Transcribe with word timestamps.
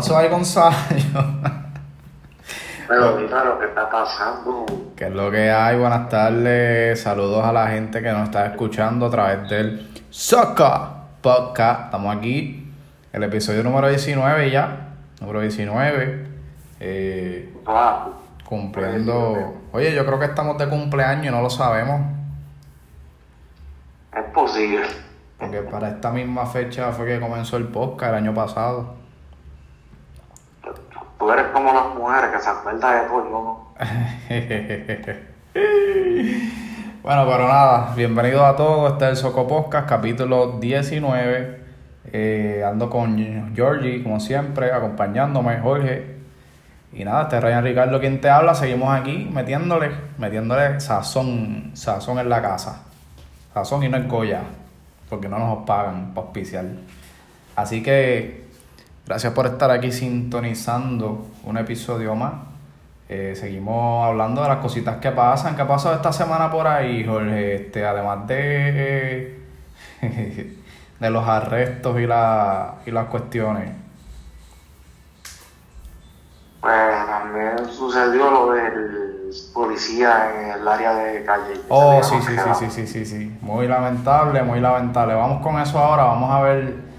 pasó 0.00 0.16
ahí, 0.16 0.30
Gonzalo? 0.30 0.74
Pero 2.88 3.16
mira 3.16 3.44
lo 3.44 3.58
que 3.58 3.66
está 3.66 3.90
pasando. 3.90 4.64
¿Qué 4.96 5.08
es 5.08 5.12
lo 5.12 5.30
que 5.30 5.50
hay? 5.50 5.78
Buenas 5.78 6.08
tardes. 6.08 7.02
Saludos 7.02 7.44
a 7.44 7.52
la 7.52 7.68
gente 7.68 8.00
que 8.00 8.10
nos 8.10 8.22
está 8.22 8.46
escuchando 8.46 9.04
a 9.06 9.10
través 9.10 9.46
del 9.50 9.90
Soccer 10.08 10.72
Podcast. 11.20 11.84
Estamos 11.84 12.16
aquí, 12.16 12.72
el 13.12 13.22
episodio 13.24 13.62
número 13.62 13.90
19 13.90 14.50
ya. 14.50 14.94
Número 15.20 15.42
19. 15.42 16.26
Eh, 16.80 17.54
Wow. 17.66 18.14
cumpliendo. 18.48 19.54
Oye, 19.72 19.94
yo 19.94 20.06
creo 20.06 20.18
que 20.18 20.24
estamos 20.24 20.56
de 20.56 20.66
cumpleaños 20.66 21.26
y 21.26 21.30
no 21.30 21.42
lo 21.42 21.50
sabemos. 21.50 22.00
Es 24.16 24.24
posible. 24.32 24.86
Porque 25.38 25.58
para 25.58 25.90
esta 25.90 26.10
misma 26.10 26.46
fecha 26.46 26.90
fue 26.90 27.04
que 27.04 27.20
comenzó 27.20 27.58
el 27.58 27.68
podcast 27.68 28.12
el 28.12 28.14
año 28.14 28.32
pasado. 28.32 28.99
Eres 31.32 31.46
como 31.52 31.72
las 31.72 31.94
mujeres 31.94 32.30
que 32.30 32.40
se 32.40 32.48
acuerdan 32.48 33.02
de 33.02 33.08
todo, 33.08 33.24
yo 33.24 33.30
no. 33.30 33.70
Bueno, 37.02 37.24
pero 37.24 37.48
nada, 37.48 37.94
bienvenidos 37.96 38.42
a 38.42 38.56
todos. 38.56 38.92
Este 38.92 39.04
es 39.06 39.10
el 39.12 39.16
Soco 39.16 39.48
Podcast, 39.48 39.88
capítulo 39.88 40.58
19. 40.60 41.60
Eh, 42.12 42.62
ando 42.66 42.90
con 42.90 43.54
Georgie, 43.54 44.02
como 44.02 44.20
siempre, 44.20 44.70
acompañándome, 44.70 45.60
Jorge. 45.60 46.16
Y 46.92 47.04
nada, 47.04 47.22
este 47.22 47.36
es 47.36 47.42
Ryan 47.42 47.64
Ricardo 47.64 48.00
quien 48.00 48.20
te 48.20 48.28
habla. 48.28 48.54
Seguimos 48.54 48.92
aquí 48.92 49.30
metiéndole, 49.32 49.92
metiéndole 50.18 50.78
sazón, 50.80 51.70
sazón 51.74 52.18
en 52.18 52.28
la 52.28 52.42
casa. 52.42 52.82
Sazón 53.54 53.82
y 53.84 53.88
no 53.88 53.96
es 53.96 54.06
Goya, 54.06 54.42
porque 55.08 55.28
no 55.28 55.38
nos 55.38 55.64
pagan 55.64 56.12
para 56.12 56.26
auspiciar. 56.26 56.64
Así 57.56 57.82
que 57.82 58.39
gracias 59.10 59.32
por 59.32 59.44
estar 59.46 59.72
aquí 59.72 59.90
sintonizando 59.90 61.26
un 61.42 61.58
episodio 61.58 62.14
más. 62.14 62.32
Eh, 63.08 63.34
seguimos 63.34 64.06
hablando 64.06 64.40
de 64.40 64.48
las 64.48 64.58
cositas 64.58 64.98
que 64.98 65.10
pasan. 65.10 65.56
¿Qué 65.56 65.62
ha 65.62 65.66
pasado 65.66 65.96
esta 65.96 66.12
semana 66.12 66.48
por 66.48 66.68
ahí, 66.68 67.04
Jorge? 67.04 67.56
Este, 67.56 67.84
además 67.84 68.28
de, 68.28 69.42
de 71.00 71.10
los 71.10 71.26
arrestos 71.26 71.98
y, 71.98 72.06
la, 72.06 72.74
y 72.86 72.92
las 72.92 73.06
cuestiones. 73.06 73.72
Pues 76.60 77.06
también 77.06 77.68
sucedió 77.68 78.30
lo 78.30 78.52
del 78.52 79.30
policía 79.52 80.30
en 80.36 80.60
el 80.60 80.68
área 80.68 80.94
de 80.94 81.24
calle. 81.24 81.60
Oh, 81.68 82.00
sí, 82.00 82.14
sí, 82.20 82.36
sí, 82.36 82.54
sí, 82.60 82.70
sí, 82.70 82.86
sí, 82.86 83.04
sí. 83.04 83.38
Muy 83.40 83.66
lamentable, 83.66 84.40
muy 84.44 84.60
lamentable. 84.60 85.14
Vamos 85.14 85.42
con 85.42 85.60
eso 85.60 85.80
ahora. 85.80 86.04
Vamos 86.04 86.30
a 86.30 86.42
ver. 86.42 86.89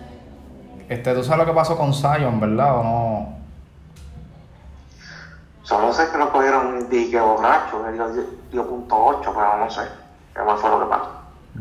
Este, 0.91 1.13
tú 1.13 1.24
sabes 1.24 1.40
lo 1.40 1.46
que 1.46 1.56
pasó 1.56 1.78
con 1.78 1.94
Zion, 1.94 2.38
¿verdad? 2.38 2.79
¿O 2.79 2.84
no? 2.84 3.34
Solo 5.63 5.94
sé 5.94 6.12
que 6.12 6.18
lo 6.18 6.29
cogieron 6.34 6.90
dique 6.90 7.18
borracho, 7.18 7.88
él 7.88 7.97
dio, 8.52 8.68
punto 8.68 9.06
8, 9.06 9.31
pero 9.34 9.57
no 9.57 9.69
sé 9.69 9.84
qué 10.35 10.41
más 10.41 10.59
fue 10.59 10.69
lo 10.69 10.81
que 10.81 10.88
pasó. 10.88 11.12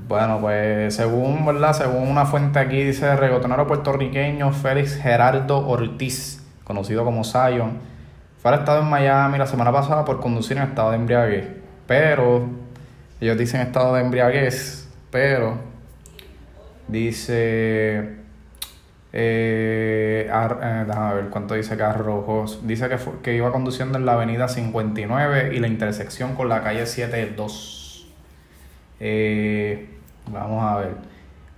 Bueno, 0.08 0.38
pues 0.40 0.96
según, 0.96 1.46
¿verdad? 1.46 1.74
Según 1.74 2.08
una 2.08 2.26
fuente 2.26 2.58
aquí 2.58 2.82
dice 2.82 3.14
reggaetonero 3.14 3.68
puertorriqueño 3.68 4.50
Félix 4.50 4.96
Gerardo 4.96 5.64
Ortiz, 5.64 6.44
conocido 6.64 7.04
como 7.04 7.22
Zion, 7.22 7.78
fue 8.42 8.50
arrestado 8.50 8.80
en 8.80 8.90
Miami 8.90 9.38
la 9.38 9.46
semana 9.46 9.70
pasada 9.70 10.04
por 10.04 10.18
conducir 10.18 10.56
en 10.56 10.64
estado 10.64 10.90
de 10.90 10.96
embriaguez. 10.96 11.46
Pero, 11.86 12.48
ellos 13.20 13.38
dicen 13.38 13.60
estado 13.60 13.94
de 13.94 14.00
embriaguez, 14.00 14.88
pero 15.12 15.54
dice, 16.88 18.19
eh, 19.12 20.30
ar- 20.32 20.60
eh, 20.62 20.84
déjame 20.86 21.14
ver 21.14 21.28
cuánto 21.30 21.54
dice 21.54 21.76
que 21.76 21.82
arrojó. 21.82 22.44
Dice 22.62 22.88
que, 22.88 22.98
fue- 22.98 23.20
que 23.22 23.34
iba 23.34 23.50
conduciendo 23.52 23.98
en 23.98 24.06
la 24.06 24.12
avenida 24.14 24.48
59 24.48 25.52
y 25.54 25.58
la 25.58 25.66
intersección 25.66 26.34
con 26.36 26.48
la 26.48 26.62
calle 26.62 26.86
72. 26.86 28.08
Eh, 29.00 29.98
vamos 30.30 30.62
a 30.64 30.76
ver. 30.76 30.94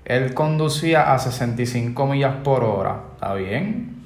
Él 0.05 0.35
conducía 0.35 1.12
a 1.12 1.19
65 1.19 2.07
millas 2.07 2.37
por 2.43 2.65
hora. 2.65 3.01
¿Está 3.15 3.35
bien? 3.35 4.05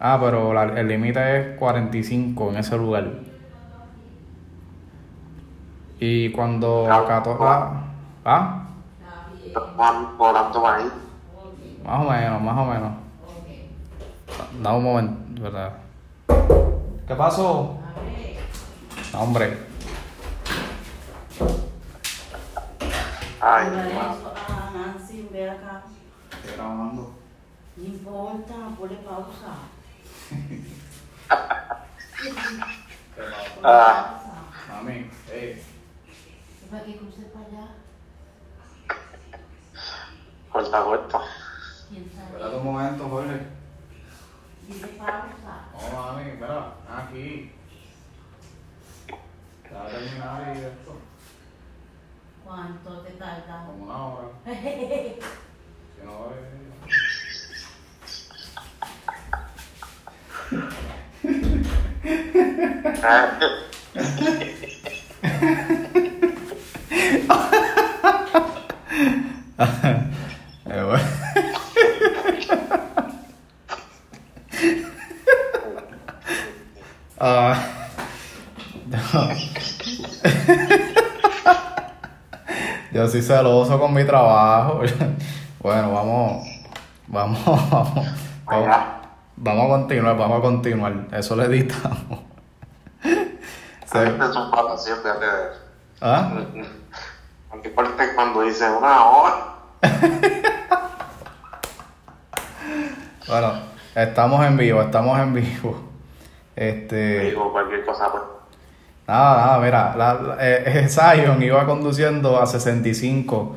Ah, 0.00 0.18
pero 0.20 0.52
la- 0.52 0.80
el 0.80 0.88
límite 0.88 1.40
es 1.52 1.58
45 1.58 2.50
en 2.50 2.56
ese 2.56 2.76
lugar. 2.76 3.08
Y 6.00 6.30
cuando 6.32 6.88
Ah, 6.90 6.98
acató 7.04 7.38
la... 7.38 7.84
¿Ah? 8.24 8.58
Van 9.76 10.16
volando 10.18 10.66
ahí. 10.66 10.84
Más 11.84 12.00
o 12.00 12.10
menos, 12.10 12.40
más 12.42 12.58
o 12.58 12.64
menos. 12.64 12.92
Da 14.62 14.72
un 14.72 14.84
momento, 14.84 15.42
¿verdad? 15.42 15.72
¿Qué 17.06 17.14
pasó? 17.14 17.78
No, 19.12 19.20
hombre. 19.20 19.58
Ay, 23.40 23.70
Dale 23.70 23.94
ma. 23.94 24.14
eso 24.14 24.32
a 24.36 24.70
Nancy, 24.70 25.28
ve 25.32 25.50
acá. 25.50 25.82
Estoy 26.30 26.54
grabando. 26.56 27.14
No 27.76 27.84
importa, 27.84 28.54
ponle 28.78 28.96
pausa. 28.96 29.52
Ah, 33.64 34.20
Mami, 34.68 35.10
eh. 35.30 35.62
¿Para 36.70 36.84
que 36.84 36.96
cruce 36.96 37.22
para 37.32 37.46
allá? 37.46 37.68
corta, 40.50 40.82
corta. 40.84 41.20
¿Quién 41.92 42.10
sabe? 42.10 42.24
Espérate 42.24 42.56
un 42.56 42.64
momento, 42.64 43.06
Jorge. 43.06 43.40
Dile 44.66 44.86
pausa. 44.96 45.68
No, 45.74 46.02
mami, 46.02 46.30
espera, 46.30 46.72
aquí. 46.88 47.52
Ya 49.70 49.76
va 49.76 49.84
a 49.84 49.90
terminar 49.90 50.56
y 50.56 50.58
esto. 50.60 50.92
¿Cuánto 52.44 53.00
te 53.02 53.10
tarda? 53.12 53.66
Como 53.66 53.84
una 53.84 54.06
hora. 54.06 54.28
Si 55.94 56.00
no, 56.06 56.14
eh. 56.32 56.62
Bueno. 74.62 75.82
Ah, 77.18 77.56
yo 82.92 83.08
soy 83.08 83.22
celoso 83.22 83.78
con 83.78 83.94
mi 83.94 84.04
trabajo. 84.04 84.80
Bueno, 85.60 85.92
vamos, 85.92 86.46
vamos, 87.06 87.44
vamos, 87.44 88.06
vamos, 88.44 88.76
vamos 89.36 89.64
a 89.64 89.68
continuar, 89.68 90.16
vamos 90.16 90.38
a 90.38 90.42
continuar. 90.42 91.06
Eso 91.12 91.36
lo 91.36 91.44
editamos. 91.44 92.20
Son 93.92 94.50
fantasías, 94.50 94.98
fíjate 94.98 95.26
de 95.26 95.50
eso. 95.50 95.60
¿Ah? 96.00 96.32
Parte 97.76 98.14
cuando 98.14 98.42
dice 98.42 98.68
una 98.68 99.04
hora. 99.06 99.34
Bueno, 103.28 103.52
estamos 103.94 104.44
en 104.46 104.56
vivo, 104.56 104.80
estamos 104.82 105.18
en 105.18 105.34
vivo. 105.34 105.80
Este. 106.56 107.20
Digo 107.30 107.52
cualquier 107.52 107.84
cosa, 107.84 108.10
pues. 108.10 108.22
Nada, 109.08 109.46
nada, 109.46 109.58
mira, 109.58 109.94
la, 109.96 110.14
la- 110.14 110.36
eh, 110.40 110.62
eh, 110.84 110.88
Zion 110.88 111.42
iba 111.42 111.64
conduciendo 111.66 112.40
a 112.40 112.46
65, 112.46 113.56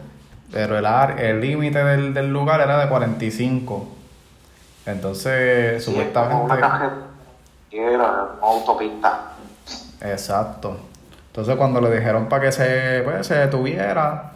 pero 0.52 0.78
el 0.78 0.86
ar- 0.86 1.20
el 1.20 1.40
límite 1.42 1.84
del, 1.84 2.14
del 2.14 2.32
lugar 2.32 2.62
era 2.62 2.80
de 2.80 2.88
45. 2.90 3.88
Entonces, 4.86 5.84
Sí, 5.84 5.92
supuestamente. 5.92 6.44
una 6.44 6.60
carretera, 6.60 7.04
una 7.72 8.48
autopista. 8.48 9.20
Exacto. 10.02 10.78
Entonces, 11.28 11.56
cuando 11.56 11.82
le 11.82 11.96
dijeron 11.98 12.28
para 12.30 12.44
que 12.44 12.52
se, 12.52 13.02
pues, 13.04 13.26
se 13.28 13.36
detuviera, 13.36 14.32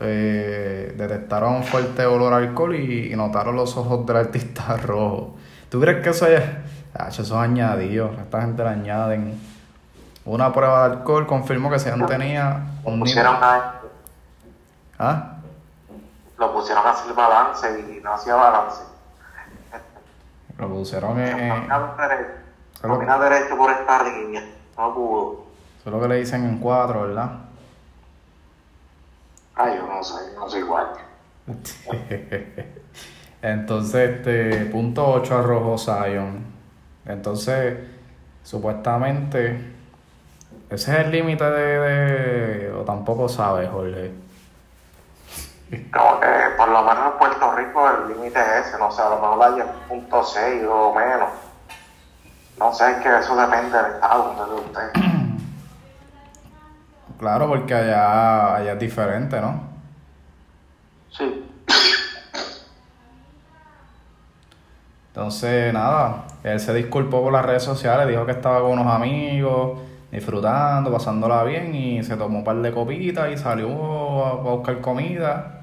eh, 0.00 0.94
detectaron 0.96 1.62
fuerte 1.64 2.04
olor 2.06 2.32
a 2.32 2.36
alcohol 2.38 2.74
y, 2.74 3.12
y 3.12 3.16
notaron 3.16 3.54
los 3.56 3.76
ojos 3.76 4.04
del 4.06 4.16
artista 4.16 4.76
rojos. 4.82 5.28
¿Tú 5.68 5.80
crees 5.80 6.02
que 6.02 6.10
eso 6.10 6.26
es.? 6.26 6.42
Ah, 6.96 7.08
eso 7.08 7.22
es 7.22 7.32
añadido. 7.32 8.10
Esta 8.20 8.40
gente 8.42 8.62
le 8.62 8.68
añaden. 8.70 9.40
Una 10.24 10.52
prueba 10.52 10.88
de 10.88 10.94
alcohol 10.96 11.26
confirmó 11.26 11.70
que 11.70 11.78
Sean 11.78 12.06
tenía 12.06 12.60
un 12.84 12.94
nivel. 12.94 13.00
Pusieron 13.08 13.36
a, 13.42 13.74
¿Ah? 14.98 15.30
lo 16.38 16.52
pusieron 16.52 16.86
a 16.86 16.90
hacer 16.90 17.12
balance 17.14 17.80
y 17.98 18.00
no 18.02 18.14
hacía 18.14 18.34
balance. 18.36 18.82
Lo 20.58 20.68
pusieron 20.68 21.18
en. 21.20 21.68
Solo- 22.80 22.94
camina 22.98 23.18
derecho 23.18 23.56
por 23.56 23.70
esta 23.72 24.02
línea. 24.04 24.44
No 24.78 24.94
pudo. 24.94 25.44
Eso 25.80 25.88
es 25.88 25.92
lo 25.92 26.00
que 26.00 26.08
le 26.08 26.16
dicen 26.16 26.44
en 26.44 26.58
cuatro, 26.58 27.02
¿verdad? 27.02 27.30
Ay, 29.56 29.76
yo 29.76 29.86
no 29.86 30.02
sé, 30.02 30.14
no 30.34 30.48
soy 30.48 30.60
igual. 30.60 30.88
Entonces, 33.42 34.10
este, 34.10 34.66
punto 34.66 35.06
8 35.06 35.38
arrojó 35.38 35.76
Zion. 35.78 36.44
Entonces, 37.06 37.78
supuestamente, 38.42 39.72
ese 40.70 40.92
es 40.92 40.98
el 41.06 41.10
límite 41.10 41.44
de, 41.44 41.78
de- 41.80 42.72
O 42.72 42.80
tampoco 42.84 43.28
sabes, 43.28 43.68
Jorge. 43.70 44.12
Como 45.92 46.20
que 46.20 46.28
por 46.56 46.68
lo 46.68 46.82
menos 46.82 47.12
en 47.12 47.18
Puerto 47.18 47.52
Rico 47.56 47.90
el 47.90 48.08
límite 48.08 48.38
es 48.38 48.66
ese, 48.68 48.78
no 48.78 48.90
sé, 48.92 49.02
a 49.02 49.08
lo 49.10 49.16
mejor 49.16 49.42
hay 49.42 49.62
punto 49.88 50.22
seis 50.22 50.62
o 50.68 50.94
menos. 50.94 51.30
No 52.58 52.72
sé, 52.72 52.92
es 52.92 52.96
que 52.98 53.18
eso 53.18 53.34
depende 53.36 53.76
del 53.76 53.92
estado 53.94 54.34
donde 54.34 54.54
de 54.54 54.60
usted. 54.60 55.13
Claro, 57.18 57.48
porque 57.48 57.74
allá, 57.74 58.56
allá 58.56 58.72
es 58.72 58.78
diferente, 58.78 59.40
¿no? 59.40 59.60
Sí. 61.10 61.44
Entonces, 65.14 65.72
nada, 65.72 66.24
él 66.42 66.58
se 66.58 66.74
disculpó 66.74 67.22
por 67.22 67.32
las 67.32 67.44
redes 67.44 67.62
sociales, 67.62 68.08
dijo 68.08 68.26
que 68.26 68.32
estaba 68.32 68.60
con 68.62 68.72
unos 68.72 68.92
amigos, 68.92 69.78
disfrutando, 70.10 70.92
pasándola 70.92 71.44
bien 71.44 71.72
y 71.72 72.02
se 72.02 72.16
tomó 72.16 72.38
un 72.38 72.44
par 72.44 72.56
de 72.56 72.72
copitas 72.72 73.30
y 73.30 73.36
salió 73.36 73.68
a, 74.26 74.34
buscar 74.34 74.80
comida. 74.80 75.60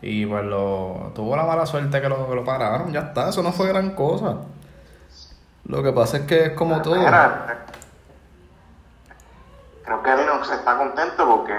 Y 0.00 0.26
pues 0.26 0.44
lo, 0.44 1.10
tuvo 1.12 1.34
la 1.34 1.44
mala 1.44 1.66
suerte 1.66 2.00
que 2.00 2.08
lo, 2.08 2.28
que 2.28 2.36
lo 2.36 2.44
pararon, 2.44 2.92
ya 2.92 3.00
está, 3.00 3.30
eso 3.30 3.42
no 3.42 3.50
fue 3.50 3.66
gran 3.66 3.96
cosa. 3.96 4.36
Lo 5.64 5.82
que 5.82 5.92
pasa 5.92 6.18
es 6.18 6.22
que 6.22 6.44
es 6.46 6.50
como 6.52 6.80
todo. 6.80 6.94
Mira, 6.94 7.46
eh, 7.50 7.67
creo 9.88 10.02
que 10.02 10.16
Lennox 10.16 10.50
está 10.50 10.76
contento 10.76 11.26
porque 11.26 11.54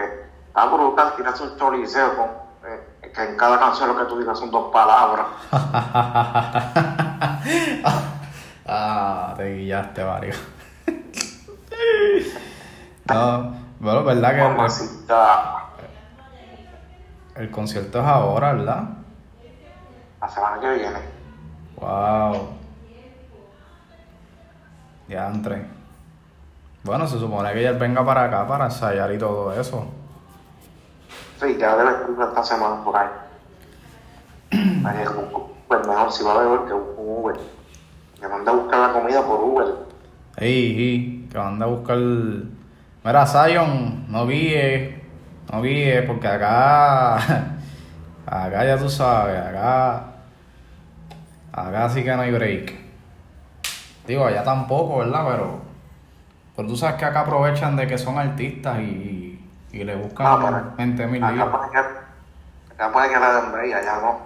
está 0.48 0.66
brutal 0.68 1.16
tirarse 1.16 1.42
un 1.44 1.58
choliseo 1.58 2.16
con, 2.16 2.28
eh, 2.70 3.12
que 3.12 3.24
en 3.24 3.36
cada 3.36 3.60
canción 3.60 3.90
lo 3.90 3.98
que 3.98 4.06
tú 4.06 4.20
digas 4.20 4.38
son 4.38 4.52
dos 4.52 4.72
palabras. 4.72 5.26
ah, 8.68 9.34
te 9.36 9.56
guillaste, 9.56 10.06
Mario. 10.06 10.36
no, 13.06 13.56
bueno, 13.80 14.04
verdad 14.04 14.30
que 14.30 14.42
el, 14.42 14.48
Mamacita, 14.50 15.66
el 17.36 17.50
concierto 17.50 18.00
es 18.00 18.06
ahora, 18.06 18.54
¿verdad? 18.54 18.84
la 20.22 20.30
semana 20.30 20.60
que 20.60 20.74
viene. 20.74 21.00
Wow. 21.78 22.50
Ya 25.08 25.28
entré. 25.28 25.79
Bueno, 26.90 27.06
se 27.06 27.20
supone 27.20 27.54
que 27.54 27.60
ella 27.60 27.74
venga 27.74 28.04
para 28.04 28.24
acá 28.24 28.48
para 28.48 28.66
ensayar 28.66 29.14
y 29.14 29.20
todo 29.20 29.54
eso. 29.54 29.86
Sí, 31.40 31.56
ya 31.60 31.78
debe 31.78 31.92
estar 31.92 32.30
esta 32.30 32.44
semana 32.44 32.84
por 32.84 32.98
ahí. 32.98 33.10
Pues 35.68 35.88
mejor 35.88 36.12
si 36.12 36.24
va 36.24 36.34
a 36.34 36.40
beber 36.40 36.62
que 36.62 36.74
un 36.74 36.84
Uber. 36.98 37.36
Me 38.20 38.28
manda 38.28 38.52
a 38.52 38.56
buscar 38.56 38.80
la 38.80 38.94
comida 38.94 39.22
por 39.24 39.40
Uber. 39.40 39.68
Ey, 40.38 40.66
ey, 40.66 41.30
que 41.32 41.38
anda 41.38 41.68
a 41.68 41.70
buscar. 41.70 42.00
Mira, 42.00 43.28
Zion, 43.28 44.12
no 44.12 44.26
guíe, 44.26 45.04
no 45.54 45.62
guíe, 45.62 46.02
porque 46.08 46.28
acá. 46.28 47.18
Acá 48.26 48.66
ya 48.66 48.80
tú 48.80 48.90
sabes, 48.90 49.40
acá. 49.40 50.06
Acá 51.54 51.90
sí 51.90 52.04
que 52.04 52.16
no 52.16 52.24
hay 52.24 52.32
break. 52.32 52.74
Digo, 54.08 54.26
allá 54.26 54.44
tampoco, 54.44 54.98
¿verdad? 54.98 55.28
Pero. 55.30 55.69
Pero 56.60 56.72
tú 56.72 56.76
sabes 56.76 56.98
que 56.98 57.06
acá 57.06 57.22
aprovechan 57.22 57.78
de 57.78 57.88
que 57.88 57.98
son 57.98 58.20
artistas 58.20 58.80
y, 58.80 59.42
y 59.72 59.82
le 59.86 59.96
buscan 59.96 60.28
Ah, 60.28 60.40
pero 60.44 60.74
20 60.76 61.08
mil. 61.08 61.24
Acá 61.24 61.50
puede 61.50 61.72
que, 61.72 61.78
acá 61.78 62.92
puede 62.92 63.08
que 63.08 63.18
la 63.18 63.34
den 63.34 63.74
allá 63.74 64.02
no. 64.02 64.20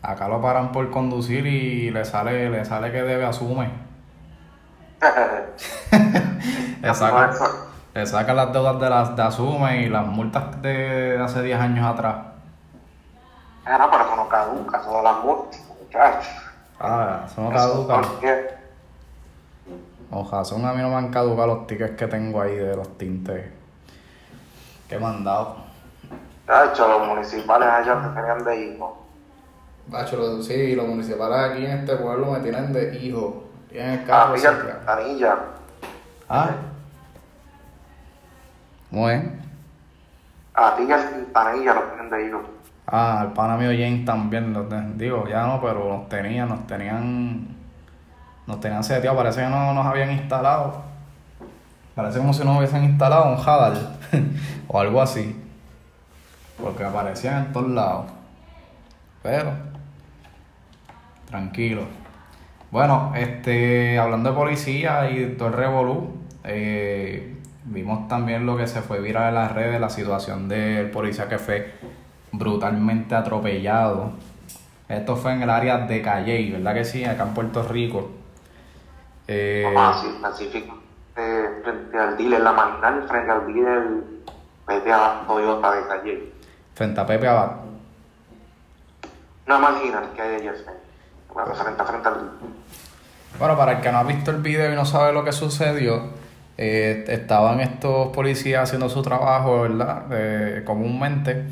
Acá 0.00 0.28
lo 0.28 0.40
paran 0.40 0.70
por 0.70 0.88
conducir 0.92 1.44
y 1.48 1.90
le 1.90 2.04
sale, 2.04 2.48
le 2.48 2.64
sale 2.64 2.92
que 2.92 3.02
debe 3.02 3.24
asume. 3.24 3.72
Le 6.80 6.94
sacan, 6.94 7.30
le 7.92 8.06
sacan 8.06 8.36
las 8.36 8.52
deudas 8.52 8.78
de 8.78 8.88
las 8.88 9.16
de 9.16 9.22
asume 9.22 9.82
y 9.82 9.88
las 9.88 10.06
multas 10.06 10.62
de 10.62 11.20
hace 11.20 11.42
10 11.42 11.60
años 11.60 11.84
atrás. 11.92 12.18
Ah, 13.64 13.78
no, 13.78 13.90
pero 13.90 14.04
eso 14.04 14.14
no 14.14 14.28
caduca, 14.28 14.78
de 14.80 15.02
las 15.02 15.24
multas, 15.24 15.60
muchachos. 15.80 16.28
Ah, 16.78 17.22
eso 17.26 17.42
no 17.42 17.50
caduca. 17.50 18.59
Son 20.44 20.64
a 20.64 20.72
mí 20.72 20.82
no 20.82 20.88
me 20.90 20.96
han 20.96 21.10
caducado 21.10 21.46
los 21.46 21.66
tickets 21.66 21.96
que 21.96 22.06
tengo 22.06 22.40
ahí 22.40 22.56
de 22.56 22.74
los 22.76 22.98
tintes 22.98 23.46
que 24.88 24.98
me 24.98 25.06
han 25.06 25.22
dado. 25.24 25.56
Los 26.48 27.06
municipales 27.06 27.68
allá 27.68 28.02
te 28.02 28.08
tenían 28.20 28.44
de 28.44 28.66
hijos. 28.74 28.90
Bacho, 29.86 30.42
sí, 30.42 30.74
los 30.74 30.86
municipales 30.88 31.38
aquí 31.38 31.64
en 31.64 31.78
este 31.78 31.96
pueblo 31.96 32.32
me 32.32 32.40
tienen 32.40 32.72
de 32.72 32.98
hijo. 32.98 33.44
Tienen 33.68 33.90
el 33.92 34.00
Ah, 34.00 34.06
carro 34.06 34.36
cerca. 34.38 34.78
Quintanilla. 34.78 35.36
Ah. 36.28 36.50
¿Cómo 38.90 39.08
es? 39.10 39.22
A 40.54 40.74
ti 40.76 40.82
y 40.88 40.92
al 40.92 41.08
Quintanilla 41.08 41.74
los 41.74 41.84
tienen 41.92 42.10
de 42.10 42.26
hijos. 42.28 42.42
Ah, 42.88 43.22
el 43.26 43.32
pana 43.32 43.56
mío 43.56 43.70
James 43.70 44.04
también, 44.04 44.52
los 44.52 44.68
de- 44.68 44.94
digo, 44.94 45.28
ya 45.28 45.46
no, 45.46 45.60
pero 45.60 45.88
nos 45.88 46.08
tenían, 46.08 46.48
nos 46.48 46.66
tenían, 46.66 47.46
nos 48.50 48.60
tenían 48.60 48.84
seteado, 48.84 49.16
parece 49.16 49.42
que 49.42 49.48
no 49.48 49.72
nos 49.72 49.86
habían 49.86 50.10
instalado. 50.12 50.82
Parece 51.94 52.18
como 52.18 52.32
si 52.32 52.44
nos 52.44 52.58
hubiesen 52.58 52.84
instalado 52.84 53.32
un 53.32 53.38
Hadal 53.38 53.96
o 54.68 54.80
algo 54.80 55.00
así. 55.00 55.36
Porque 56.60 56.84
aparecían 56.84 57.46
en 57.46 57.52
todos 57.52 57.70
lados. 57.70 58.06
Pero, 59.22 59.52
tranquilo. 61.26 61.82
Bueno, 62.70 63.12
este, 63.16 63.98
hablando 63.98 64.30
de 64.30 64.36
policía 64.36 65.10
y 65.10 65.36
todo 65.36 65.48
el 65.48 65.54
revolú, 65.54 66.16
eh, 66.44 67.36
vimos 67.64 68.08
también 68.08 68.46
lo 68.46 68.56
que 68.56 68.66
se 68.66 68.82
fue 68.82 69.00
viral 69.00 69.28
en 69.28 69.34
las 69.34 69.52
redes, 69.52 69.80
la 69.80 69.90
situación 69.90 70.48
del 70.48 70.90
policía 70.90 71.28
que 71.28 71.38
fue 71.38 71.74
brutalmente 72.32 73.14
atropellado. 73.14 74.12
Esto 74.88 75.16
fue 75.16 75.34
en 75.34 75.42
el 75.42 75.50
área 75.50 75.78
de 75.78 76.02
Calley, 76.02 76.50
¿verdad 76.50 76.74
que 76.74 76.84
sí? 76.84 77.04
Acá 77.04 77.24
en 77.24 77.34
Puerto 77.34 77.62
Rico. 77.62 78.19
Eh, 79.32 79.64
así, 79.76 80.08
específico. 80.08 80.76
Eh, 81.16 81.60
frente 81.62 81.96
al 81.96 82.16
dealer, 82.16 82.40
la 82.40 82.52
marginal, 82.52 83.06
frente 83.06 83.30
al 83.30 83.46
dealer 83.46 83.82
PTA 84.66 85.22
Toyota 85.24 85.72
de 85.72 85.86
Calle. 85.86 86.32
frente 86.74 87.00
a 87.00 87.06
Pepe 87.06 87.28
Abad. 87.28 87.50
Una 89.46 89.58
marginal 89.58 90.08
que 90.16 90.22
hay 90.22 90.40
frente. 90.40 90.72
Bueno, 91.32 91.54
frente 91.54 91.80
a 91.80 91.84
frente 91.84 92.08
al 92.08 92.14
dealer. 92.14 92.30
Bueno, 93.38 93.56
para 93.56 93.72
el 93.72 93.80
que 93.80 93.92
no 93.92 93.98
ha 93.98 94.02
visto 94.02 94.32
el 94.32 94.38
video 94.38 94.72
y 94.72 94.74
no 94.74 94.84
sabe 94.84 95.12
lo 95.12 95.24
que 95.24 95.30
sucedió, 95.30 96.08
eh, 96.58 97.04
estaban 97.06 97.60
estos 97.60 98.08
policías 98.08 98.64
haciendo 98.64 98.88
su 98.88 99.00
trabajo, 99.00 99.62
¿verdad? 99.62 100.06
Eh, 100.10 100.62
comúnmente. 100.64 101.44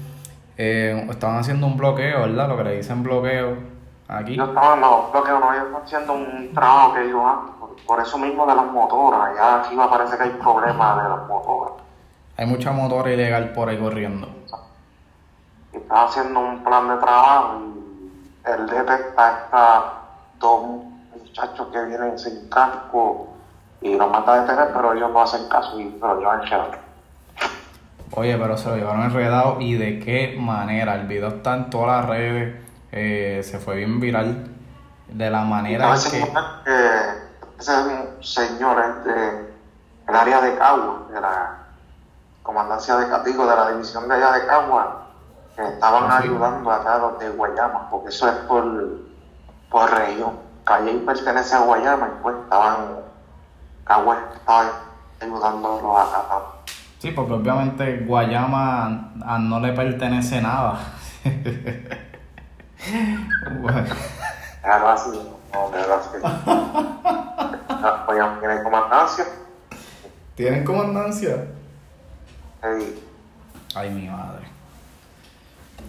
Eh, 0.57 1.07
estaban 1.09 1.39
haciendo 1.39 1.69
un 1.69 1.77
bloqueo, 1.77 2.23
¿verdad? 2.23 2.49
Lo 2.49 2.57
que 2.57 2.65
le 2.65 2.77
dicen 2.79 3.05
bloqueo 3.05 3.78
aquí. 4.09 4.35
Yo 4.35 4.45
estaba, 4.45 4.77
no, 4.77 5.11
lo 5.13 5.23
que 5.23 5.31
no, 5.31 5.53
ellos 5.53 5.67
están 5.67 5.83
haciendo 5.83 6.13
un 6.15 6.55
trabajo 6.55 6.95
que 6.95 7.05
ellos 7.05 7.23
hacen, 7.25 7.55
por, 7.61 7.77
por 7.85 8.01
eso 8.01 8.19
mismo 8.19 8.47
de 8.47 8.55
las 8.55 8.67
motoras, 8.67 9.37
ya 9.37 9.61
aquí 9.61 9.77
me 9.77 9.87
parece 9.87 10.17
que 10.17 10.23
hay 10.25 10.31
problemas 10.31 11.03
de 11.03 11.09
las 11.09 11.29
motoras. 11.29 11.75
Hay 12.37 12.47
mucha 12.47 12.73
motora 12.73 13.13
ilegal 13.13 13.53
por 13.53 13.69
ahí 13.69 13.79
corriendo. 13.79 14.29
Estaba 15.73 16.05
haciendo 16.05 16.41
un 16.41 16.65
plan 16.65 16.89
de 16.89 16.97
trabajo 16.97 17.61
y 17.61 18.51
él 18.51 18.67
detecta 18.67 19.45
estas 19.45 19.83
dos 20.39 20.85
muchachos 21.13 21.69
que 21.73 21.85
vienen 21.85 22.19
sin 22.19 22.49
casco 22.49 23.29
y 23.81 23.97
los 23.97 24.11
manda 24.11 24.35
a 24.35 24.41
detener, 24.43 24.69
pero 24.73 24.93
ellos 24.95 25.11
no 25.13 25.23
hacen 25.23 25.49
caso 25.49 25.79
y 25.81 25.91
se 25.91 25.99
lo 25.99 26.19
llevan 26.19 26.43
chévere. 26.45 26.79
Oye, 28.13 28.37
pero 28.39 28.57
se 28.57 28.69
lo 28.69 28.77
llevaron 28.77 29.03
enredado 29.03 29.61
y 29.61 29.75
de 29.75 30.01
qué 30.01 30.37
manera. 30.39 30.95
El 30.95 31.07
video 31.07 31.29
está 31.29 31.55
en 31.55 31.71
todas 31.71 32.01
las 32.01 32.07
redes, 32.09 32.57
eh, 32.93 33.41
se 33.45 33.59
fue 33.59 33.77
bien 33.77 34.01
viral. 34.01 34.49
De 35.09 35.31
la 35.31 35.43
manera 35.43 35.85
A 35.85 35.89
en 35.89 35.93
veces 35.95 36.13
que... 36.13 36.19
que 36.65 37.61
ese 37.61 37.73
es 37.73 37.79
un 37.87 38.23
señor 38.23 38.77
es 38.79 39.05
de 39.05 39.49
el 40.09 40.15
área 40.15 40.41
de 40.43 40.57
Cagua, 40.59 41.07
de 41.13 41.21
la 41.21 41.57
comandancia 42.43 42.97
de 42.97 43.09
Catigo, 43.09 43.47
de 43.47 43.57
la 43.57 43.71
división 43.73 44.07
de 44.09 44.15
allá 44.15 44.33
de 44.33 44.47
Cagua, 44.47 45.07
que 45.57 45.63
estaban 45.63 46.05
Ah, 46.11 46.19
sí. 46.23 46.29
ayudando 46.29 46.71
acá 46.71 46.95
a 46.95 46.99
los 46.99 47.19
de 47.19 47.31
Guayama, 47.31 47.89
porque 47.91 48.09
eso 48.11 48.29
es 48.29 48.35
por, 48.47 48.65
por 49.71 49.91
región. 49.91 50.33
Calle 50.65 50.93
pertenece 51.07 51.55
a 51.57 51.61
Guayama 51.61 52.07
y 52.09 52.23
pues 52.23 52.37
estaban, 52.45 52.77
Cagua 53.85 54.19
estaba 54.35 54.71
ayudándolos 55.21 55.97
acá. 55.99 56.39
Sí, 56.99 57.11
porque 57.13 57.33
obviamente 57.33 58.05
Guayama 58.07 59.11
a- 59.27 59.39
no 59.39 59.59
le 59.61 59.73
pertenece 59.73 60.41
nada. 60.43 60.79
Bueno, 63.61 63.85
Algo 64.63 64.89
así, 64.89 65.11
no, 65.53 65.71
verdad 65.71 66.01
que 66.11 66.19
Ah, 67.71 68.05
Guayama 68.07 68.41
tiene 68.41 68.63
comandancia. 68.63 69.25
¿Tienen 70.35 70.65
comandancia? 70.65 71.47
y 72.63 72.99
Ay, 73.75 73.91
mi 73.91 74.09
madre. 74.09 74.47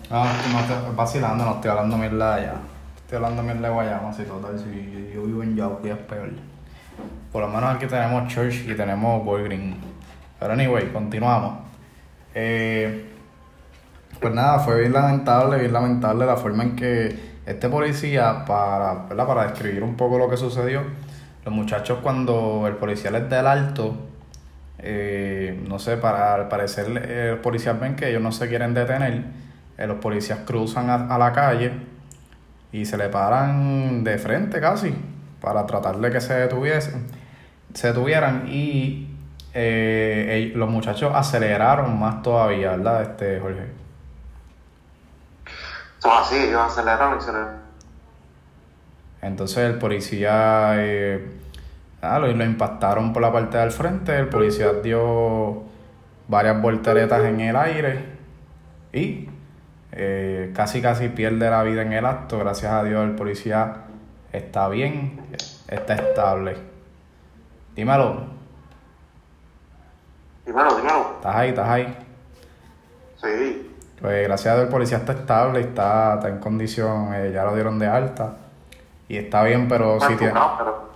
No, 0.09 0.23
no 0.23 0.59
estoy 0.59 0.95
vacilando, 0.95 1.45
no 1.45 1.51
estoy 1.55 1.71
hablando 1.71 1.97
mierda 1.97 2.35
de 2.35 2.41
allá. 2.41 2.53
Estoy 2.97 3.15
hablando 3.17 3.43
mierda 3.43 3.67
de 3.67 3.73
Guayama, 3.73 4.13
si 4.13 4.23
total, 4.23 4.57
si 4.59 5.11
yo 5.13 5.23
vivo 5.23 5.43
en 5.43 5.55
Yauco 5.55 5.87
es 5.87 5.97
peor. 5.97 6.29
Por 7.31 7.41
lo 7.41 7.47
menos 7.47 7.75
aquí 7.75 7.85
tenemos 7.87 8.27
Church 8.31 8.67
y 8.67 8.75
tenemos 8.75 9.25
Walgreen. 9.25 9.77
Pero 10.39 10.53
anyway, 10.53 10.91
continuamos. 10.91 11.59
Eh, 12.33 13.09
pues 14.19 14.33
nada, 14.33 14.59
fue 14.59 14.81
bien 14.81 14.93
lamentable, 14.93 15.59
bien 15.59 15.73
lamentable 15.73 16.25
la 16.25 16.35
forma 16.35 16.63
en 16.63 16.75
que 16.75 17.29
este 17.45 17.69
policía, 17.69 18.45
para, 18.45 19.05
¿verdad? 19.07 19.27
para 19.27 19.43
describir 19.43 19.83
un 19.83 19.95
poco 19.95 20.17
lo 20.17 20.29
que 20.29 20.37
sucedió, 20.37 20.83
los 21.45 21.53
muchachos 21.53 21.99
cuando 22.03 22.65
el 22.67 22.75
policía 22.75 23.11
les 23.11 23.29
da 23.29 23.39
el 23.39 23.47
alto, 23.47 23.95
eh, 24.77 25.61
no 25.67 25.79
sé, 25.79 25.97
para 25.97 26.35
al 26.35 26.47
parecer 26.47 26.85
eh, 27.03 27.31
los 27.31 27.39
policías 27.39 27.79
ven 27.79 27.95
que 27.95 28.09
ellos 28.09 28.21
no 28.21 28.31
se 28.31 28.47
quieren 28.47 28.73
detener, 28.73 29.23
eh, 29.77 29.87
los 29.87 29.97
policías 29.97 30.39
cruzan 30.45 30.89
a, 30.89 31.17
la 31.17 31.31
calle 31.33 31.71
y 32.71 32.85
se 32.85 32.97
le 32.97 33.09
paran 33.09 34.03
de 34.03 34.17
frente 34.17 34.59
casi 34.59 34.93
para 35.41 35.65
tratar 35.65 35.97
de 35.97 36.11
que 36.11 36.21
se 36.21 36.33
detuviesen, 36.33 37.07
se 37.73 37.87
detuvieran 37.87 38.47
y 38.47 39.07
eh, 39.53 40.51
los 40.55 40.69
muchachos 40.69 41.11
aceleraron 41.15 41.99
más 41.99 42.21
todavía, 42.21 42.71
¿verdad, 42.71 43.01
este 43.01 43.39
Jorge? 43.39 43.78
Son 45.99 46.11
así, 46.17 46.35
ellos 46.35 46.61
aceleraron 46.61 47.17
y 47.17 47.21
se 47.21 47.31
Entonces 49.21 49.57
el 49.59 49.77
policía 49.77 50.73
eh, 50.77 51.31
ah, 52.01 52.19
lo, 52.19 52.27
lo 52.27 52.43
impactaron 52.43 53.13
por 53.13 53.21
la 53.21 53.31
parte 53.31 53.57
del 53.57 53.71
frente, 53.71 54.17
el 54.17 54.29
policía 54.29 54.73
dio 54.73 55.63
varias 56.27 56.61
volteretas 56.61 57.23
en 57.25 57.41
el 57.41 57.55
aire 57.55 58.05
y 58.93 59.29
eh, 59.91 60.53
casi 60.55 60.81
casi 60.81 61.09
pierde 61.09 61.49
la 61.49 61.63
vida 61.63 61.81
en 61.81 61.93
el 61.93 62.05
acto. 62.05 62.39
Gracias 62.39 62.71
a 62.71 62.83
Dios 62.83 63.03
el 63.03 63.15
policía 63.15 63.83
está 64.31 64.69
bien, 64.69 65.19
está 65.67 65.95
estable. 65.95 66.55
Dímelo, 67.75 68.39
Dímelo, 70.45 70.75
dímelo. 70.75 71.13
¿estás 71.17 71.35
ahí? 71.35 71.49
¿Estás 71.49 71.67
ahí? 71.67 71.97
Sí. 73.21 73.68
Pues 74.01 74.27
gracias 74.27 74.53
a 74.53 74.55
Dios 74.55 74.67
el 74.67 74.71
policía 74.71 74.97
está 74.97 75.13
estable, 75.13 75.59
está, 75.59 76.15
está 76.15 76.29
en 76.29 76.39
condición, 76.39 77.13
eh, 77.13 77.31
ya 77.33 77.43
lo 77.43 77.53
dieron 77.53 77.79
de 77.79 77.87
alta 77.87 78.37
y 79.09 79.17
está 79.17 79.43
bien, 79.43 79.67
pero 79.67 79.99
si 79.99 80.15
tiene... 80.15 80.33
no, 80.33 80.55
pero 80.57 80.89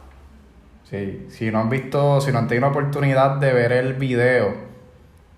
Sí, 0.89 1.25
si 1.29 1.49
no 1.49 1.59
han 1.59 1.69
visto, 1.71 2.21
si 2.21 2.31
no 2.31 2.37
han 2.37 2.47
tenido 2.47 2.67
la 2.67 2.71
oportunidad 2.71 3.37
de 3.37 3.51
ver 3.51 3.71
el 3.71 3.95
video, 3.95 4.53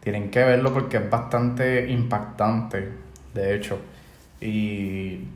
tienen 0.02 0.30
que 0.30 0.44
verlo 0.44 0.74
porque 0.74 0.98
es 0.98 1.10
bastante 1.10 1.90
impactante, 1.90 2.90
de 3.34 3.56
hecho. 3.56 3.80
Y, 4.42 5.30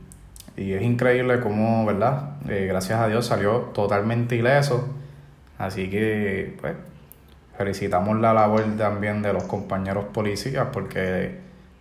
y 0.57 0.73
es 0.73 0.81
increíble 0.81 1.39
cómo, 1.39 1.85
¿verdad? 1.85 2.31
Eh, 2.49 2.65
gracias 2.67 2.99
a 2.99 3.07
Dios 3.07 3.27
salió 3.27 3.71
totalmente 3.73 4.35
ileso. 4.35 4.89
Así 5.57 5.89
que, 5.89 6.57
pues, 6.59 6.73
felicitamos 7.57 8.19
la 8.19 8.33
labor 8.33 8.63
también 8.77 9.21
de 9.21 9.31
los 9.31 9.43
compañeros 9.45 10.05
policías 10.13 10.67
porque 10.73 11.39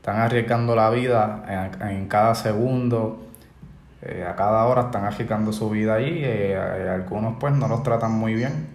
están 0.09 0.23
arriesgando 0.23 0.75
la 0.75 0.89
vida 0.89 1.45
en, 1.83 2.09
cada 2.09 2.35
segundo. 2.35 3.27
Eh, 4.01 4.27
a 4.27 4.35
cada 4.37 4.65
hora 4.65 4.83
están 4.83 5.05
arriesgando 5.05 5.53
su 5.53 5.69
vida 5.69 5.97
allí. 5.97 6.25
eh, 6.25 6.53
eh, 6.55 6.89
algunos 6.89 7.35
pues 7.39 7.53
no 7.53 7.69
los 7.69 7.83
tratan 7.83 8.13
muy 8.13 8.33
bien. 8.33 8.69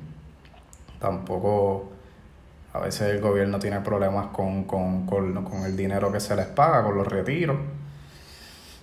Tampoco 0.99 1.91
a 2.71 2.79
veces 2.81 3.15
el 3.15 3.19
gobierno 3.19 3.57
tiene 3.57 3.79
problemas 3.79 4.27
con, 4.27 4.65
con, 4.65 5.07
con 5.07 5.63
el 5.65 5.75
dinero 5.75 6.11
que 6.11 6.19
se 6.19 6.35
les 6.35 6.45
paga, 6.45 6.83
con 6.83 6.95
los 6.95 7.07
retiros. 7.07 7.57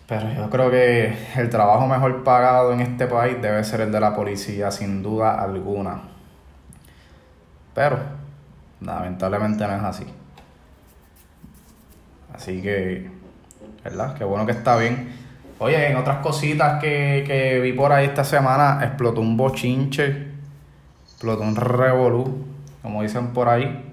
Pero 0.08 0.28
yo 0.32 0.50
creo 0.50 0.72
que 0.72 1.16
el 1.36 1.50
trabajo 1.50 1.86
mejor 1.86 2.24
pagado 2.24 2.72
en 2.72 2.80
este 2.80 3.06
país 3.06 3.40
debe 3.40 3.62
ser 3.62 3.82
el 3.82 3.92
de 3.92 4.00
la 4.00 4.12
policía, 4.12 4.72
sin 4.72 5.04
duda 5.04 5.40
alguna. 5.40 6.02
Pero 7.74 7.96
lamentablemente 8.80 9.64
no 9.68 9.76
es 9.76 9.82
así. 9.84 10.19
Así 12.40 12.62
que, 12.62 13.10
¿verdad? 13.84 14.14
Qué 14.16 14.24
bueno 14.24 14.46
que 14.46 14.52
está 14.52 14.78
bien. 14.78 15.10
Oye, 15.58 15.90
en 15.90 15.96
otras 15.98 16.22
cositas 16.22 16.80
que, 16.80 17.22
que 17.26 17.60
vi 17.60 17.74
por 17.74 17.92
ahí 17.92 18.06
esta 18.06 18.24
semana, 18.24 18.80
explotó 18.82 19.20
un 19.20 19.36
bochinche, 19.36 20.28
explotó 21.04 21.42
un 21.42 21.54
revolú, 21.54 22.46
como 22.80 23.02
dicen 23.02 23.34
por 23.34 23.50
ahí, 23.50 23.92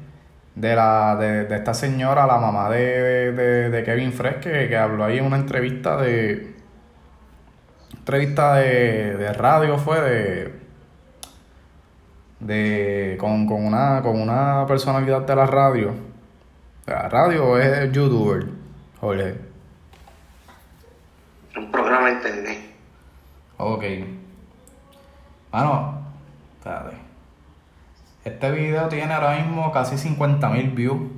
de 0.55 0.75
la 0.77 1.17
de, 1.17 1.43
de 1.43 1.57
esta 1.57 1.73
señora, 1.73 2.25
la 2.25 2.37
mamá 2.37 2.69
de, 2.69 3.33
de, 3.33 3.69
de 3.69 3.83
Kevin 3.83 4.13
Fresh, 4.13 4.39
que, 4.39 4.69
que 4.69 4.77
habló 4.77 5.03
ahí 5.03 5.17
en 5.17 5.25
una 5.25 5.35
entrevista 5.35 5.97
de 5.97 6.55
entrevista 7.97 8.55
de, 8.55 9.17
de 9.17 9.33
radio 9.33 9.77
fue 9.77 9.99
de 9.99 10.53
de 12.39 13.17
con, 13.19 13.45
con 13.45 13.65
una 13.65 14.01
con 14.01 14.21
una 14.21 14.65
personalidad 14.65 15.23
de 15.23 15.35
la 15.35 15.45
radio. 15.45 16.06
La 16.88 17.10
radio 17.10 17.60
es 17.60 17.91
youtuber, 17.91 18.46
Jorge. 19.01 19.36
un 21.58 21.70
programa 21.70 22.08
de 22.08 22.13
internet. 22.13 22.60
Ok. 23.58 23.84
Mano, 25.51 26.00
espérate. 26.58 26.96
Este 28.24 28.51
video 28.51 28.88
tiene 28.88 29.13
ahora 29.13 29.36
mismo 29.36 29.70
casi 29.74 29.98
50.000 29.98 30.74
views. 30.74 31.12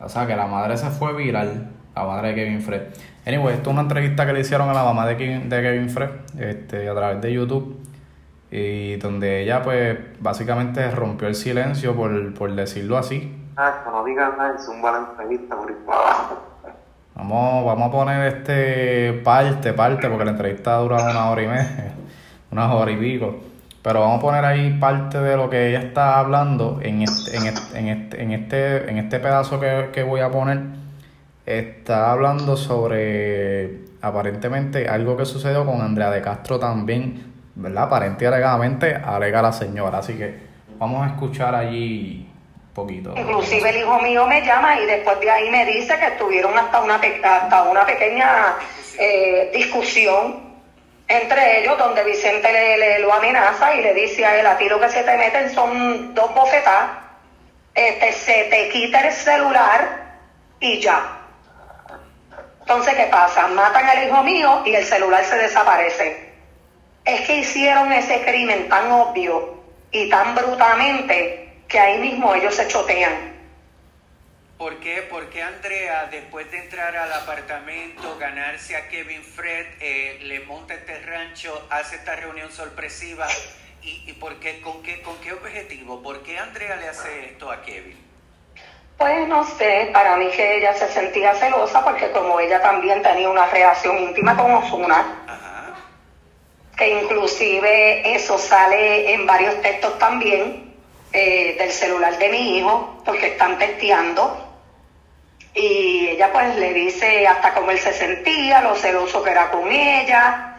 O 0.00 0.08
sea 0.08 0.26
que 0.26 0.34
la 0.34 0.48
madre 0.48 0.76
se 0.76 0.90
fue 0.90 1.14
viral. 1.14 1.70
La 1.94 2.02
madre 2.02 2.30
de 2.30 2.34
Kevin 2.34 2.60
Fred. 2.60 2.82
Anyway, 3.24 3.54
esto 3.54 3.70
es 3.70 3.72
una 3.72 3.82
entrevista 3.82 4.26
que 4.26 4.32
le 4.32 4.40
hicieron 4.40 4.68
a 4.68 4.72
la 4.72 4.82
mamá 4.82 5.06
de 5.06 5.16
Kevin, 5.16 5.48
de 5.48 5.62
Kevin 5.62 5.90
Fred 5.90 6.10
este, 6.40 6.88
a 6.88 6.94
través 6.96 7.20
de 7.20 7.32
YouTube. 7.32 7.78
Y 8.50 8.96
donde 8.96 9.44
ella, 9.44 9.62
pues, 9.62 9.96
básicamente 10.18 10.90
rompió 10.90 11.28
el 11.28 11.36
silencio, 11.36 11.94
por, 11.94 12.34
por 12.34 12.52
decirlo 12.52 12.98
así. 12.98 13.38
Que 13.56 13.90
no 13.90 14.04
digan 14.04 14.36
nada, 14.38 14.56
es 14.56 14.66
un 14.68 14.80
buena 14.80 14.98
entrevista 15.10 15.56
por 15.56 15.70
ir 15.70 15.78
para 15.84 15.98
abajo. 15.98 16.38
Vamos, 17.14 17.66
vamos 17.66 17.88
a 17.88 17.92
poner 17.92 18.34
este 18.34 19.12
parte, 19.24 19.72
parte, 19.72 20.08
porque 20.08 20.24
la 20.24 20.30
entrevista 20.30 20.76
dura 20.76 20.96
una 21.02 21.30
hora 21.30 21.42
y 21.42 21.46
media, 21.46 21.92
una 22.50 22.74
hora 22.74 22.90
y 22.90 22.96
pico. 22.96 23.36
Pero 23.82 24.00
vamos 24.00 24.18
a 24.18 24.20
poner 24.20 24.44
ahí 24.44 24.78
parte 24.78 25.18
de 25.18 25.36
lo 25.36 25.50
que 25.50 25.68
ella 25.68 25.80
está 25.80 26.18
hablando 26.18 26.78
en 26.82 27.02
este, 27.02 27.36
en 27.36 27.46
este, 27.46 27.78
en 27.78 27.88
este, 27.88 28.22
en 28.22 28.32
este, 28.32 28.90
en 28.90 28.98
este 28.98 29.20
pedazo 29.20 29.60
que, 29.60 29.90
que 29.92 30.02
voy 30.02 30.20
a 30.20 30.30
poner. 30.30 30.60
Está 31.44 32.12
hablando 32.12 32.56
sobre 32.56 33.84
aparentemente 34.00 34.88
algo 34.88 35.16
que 35.16 35.26
sucedió 35.26 35.66
con 35.66 35.80
Andrea 35.80 36.10
de 36.10 36.22
Castro 36.22 36.58
también 36.58 37.32
¿verdad? 37.54 37.84
Aparente 37.84 38.24
y 38.24 38.28
alegadamente 38.28 38.94
alega 38.94 39.42
la 39.42 39.52
señora. 39.52 39.98
Así 39.98 40.14
que 40.14 40.38
vamos 40.78 41.06
a 41.06 41.10
escuchar 41.10 41.54
allí 41.54 42.28
poquito. 42.74 43.14
Inclusive 43.16 43.68
el 43.70 43.76
hijo 43.78 43.98
mío 44.00 44.26
me 44.26 44.42
llama 44.42 44.78
y 44.80 44.86
después 44.86 45.20
de 45.20 45.30
ahí 45.30 45.50
me 45.50 45.64
dice 45.66 45.98
que 45.98 46.10
tuvieron 46.12 46.56
hasta 46.58 46.80
una, 46.80 46.96
hasta 46.96 47.62
una 47.64 47.84
pequeña 47.86 48.56
eh, 48.98 49.50
discusión 49.54 50.52
entre 51.08 51.60
ellos 51.60 51.76
donde 51.76 52.02
Vicente 52.04 52.50
le, 52.50 52.78
le- 52.78 52.98
lo 53.00 53.12
amenaza 53.12 53.74
y 53.74 53.82
le 53.82 53.92
dice 53.92 54.24
a 54.24 54.40
él, 54.40 54.46
a 54.46 54.56
ti 54.56 54.66
lo 54.68 54.80
que 54.80 54.88
se 54.88 55.02
te 55.02 55.16
meten 55.18 55.52
son 55.54 56.14
dos 56.14 56.34
bofetadas, 56.34 56.88
este, 57.74 58.12
se 58.12 58.44
te 58.44 58.68
quita 58.70 59.00
el 59.06 59.12
celular 59.12 60.14
y 60.60 60.80
ya. 60.80 61.18
Entonces, 62.60 62.94
¿qué 62.94 63.04
pasa? 63.10 63.48
Matan 63.48 63.86
al 63.86 64.06
hijo 64.06 64.22
mío 64.22 64.62
y 64.64 64.74
el 64.74 64.84
celular 64.84 65.22
se 65.24 65.36
desaparece. 65.36 66.32
Es 67.04 67.20
que 67.22 67.38
hicieron 67.38 67.92
ese 67.92 68.22
crimen 68.22 68.68
tan 68.70 68.90
obvio 68.92 69.54
y 69.90 70.08
tan 70.08 70.34
brutalmente 70.34 71.51
que 71.72 71.80
ahí 71.80 71.98
mismo 71.98 72.34
ellos 72.34 72.54
se 72.54 72.68
chotean. 72.68 73.32
¿Por 74.58 74.78
qué? 74.78 75.08
Porque 75.10 75.42
Andrea, 75.42 76.06
después 76.10 76.48
de 76.52 76.58
entrar 76.58 76.94
al 76.94 77.10
apartamento, 77.14 78.16
ganarse 78.18 78.76
a 78.76 78.88
Kevin 78.88 79.24
Fred, 79.24 79.66
eh, 79.80 80.18
le 80.20 80.40
monta 80.40 80.74
este 80.74 81.00
rancho, 81.00 81.66
hace 81.70 81.96
esta 81.96 82.14
reunión 82.14 82.52
sorpresiva. 82.52 83.26
¿Y, 83.82 84.04
y 84.06 84.12
por 84.12 84.38
qué? 84.38 84.60
¿Con, 84.60 84.82
qué, 84.82 85.00
¿Con 85.00 85.16
qué 85.20 85.32
objetivo? 85.32 86.02
¿Por 86.02 86.22
qué 86.22 86.38
Andrea 86.38 86.76
le 86.76 86.88
hace 86.88 87.24
esto 87.30 87.50
a 87.50 87.62
Kevin? 87.62 87.98
Pues 88.98 89.26
no 89.26 89.42
sé, 89.44 89.88
para 89.94 90.16
mí 90.16 90.28
que 90.28 90.58
ella 90.58 90.74
se 90.74 90.86
sentía 90.88 91.34
celosa 91.34 91.82
porque 91.82 92.12
como 92.12 92.38
ella 92.38 92.60
también 92.60 93.02
tenía 93.02 93.30
una 93.30 93.46
relación 93.46 93.98
íntima 93.98 94.36
con 94.36 94.52
Osuna, 94.52 95.24
Ajá. 95.26 95.74
que 96.76 97.00
inclusive 97.00 98.14
eso 98.14 98.38
sale 98.38 99.14
en 99.14 99.26
varios 99.26 99.60
textos 99.62 99.98
también 99.98 100.61
eh, 101.12 101.56
del 101.58 101.70
celular 101.70 102.18
de 102.18 102.28
mi 102.30 102.58
hijo, 102.58 103.02
porque 103.04 103.28
están 103.28 103.58
testeando. 103.58 104.48
Y 105.54 106.08
ella 106.08 106.32
pues 106.32 106.56
le 106.56 106.72
dice 106.72 107.26
hasta 107.26 107.52
cómo 107.52 107.70
él 107.70 107.78
se 107.78 107.92
sentía, 107.92 108.62
lo 108.62 108.74
celoso 108.74 109.22
que 109.22 109.30
era 109.30 109.50
con 109.50 109.70
ella 109.70 110.56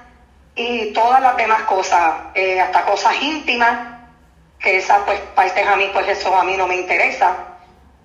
y 0.55 0.93
todas 0.93 1.19
las 1.19 1.35
demás 1.35 1.63
cosas, 1.63 2.13
eh, 2.35 2.61
hasta 2.61 2.85
cosas 2.85 3.19
íntimas, 3.21 3.97
que 4.59 4.77
esas 4.77 4.99
pues 5.05 5.19
partes 5.35 5.67
a 5.67 5.75
mí 5.75 5.89
pues 5.91 6.07
eso 6.07 6.35
a 6.35 6.43
mí 6.43 6.55
no 6.55 6.67
me 6.67 6.75
interesa. 6.75 7.35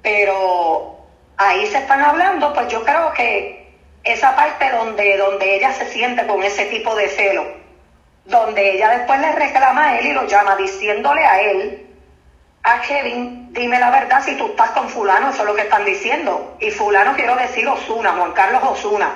Pero 0.00 0.98
ahí 1.36 1.66
se 1.66 1.78
están 1.78 2.00
hablando, 2.02 2.54
pues 2.54 2.68
yo 2.68 2.82
creo 2.84 3.12
que 3.12 3.76
esa 4.04 4.34
parte 4.34 4.70
donde, 4.70 5.18
donde 5.18 5.56
ella 5.56 5.72
se 5.72 5.86
siente 5.90 6.26
con 6.26 6.42
ese 6.42 6.64
tipo 6.66 6.94
de 6.94 7.08
celo, 7.08 7.44
donde 8.24 8.74
ella 8.74 8.96
después 8.96 9.20
le 9.20 9.32
reclama 9.32 9.88
a 9.88 9.98
él 9.98 10.06
y 10.06 10.12
lo 10.12 10.26
llama 10.26 10.56
diciéndole 10.56 11.26
a 11.26 11.40
él, 11.42 11.87
a 12.68 12.80
Kevin, 12.82 13.52
dime 13.52 13.78
la 13.78 13.90
verdad 13.90 14.22
si 14.24 14.36
tú 14.36 14.48
estás 14.48 14.70
con 14.70 14.88
fulano, 14.88 15.30
eso 15.30 15.42
es 15.42 15.48
lo 15.48 15.54
que 15.54 15.62
están 15.62 15.84
diciendo. 15.84 16.56
Y 16.60 16.70
fulano 16.70 17.14
quiero 17.14 17.34
decir 17.36 17.66
Osuna, 17.66 18.12
Juan 18.12 18.32
Carlos 18.32 18.62
Osuna. 18.62 19.10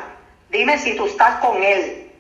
Dime 0.51 0.79
si 0.79 0.97
tú 0.97 1.07
estás 1.07 1.41
con 1.41 1.63
él. 1.63 2.11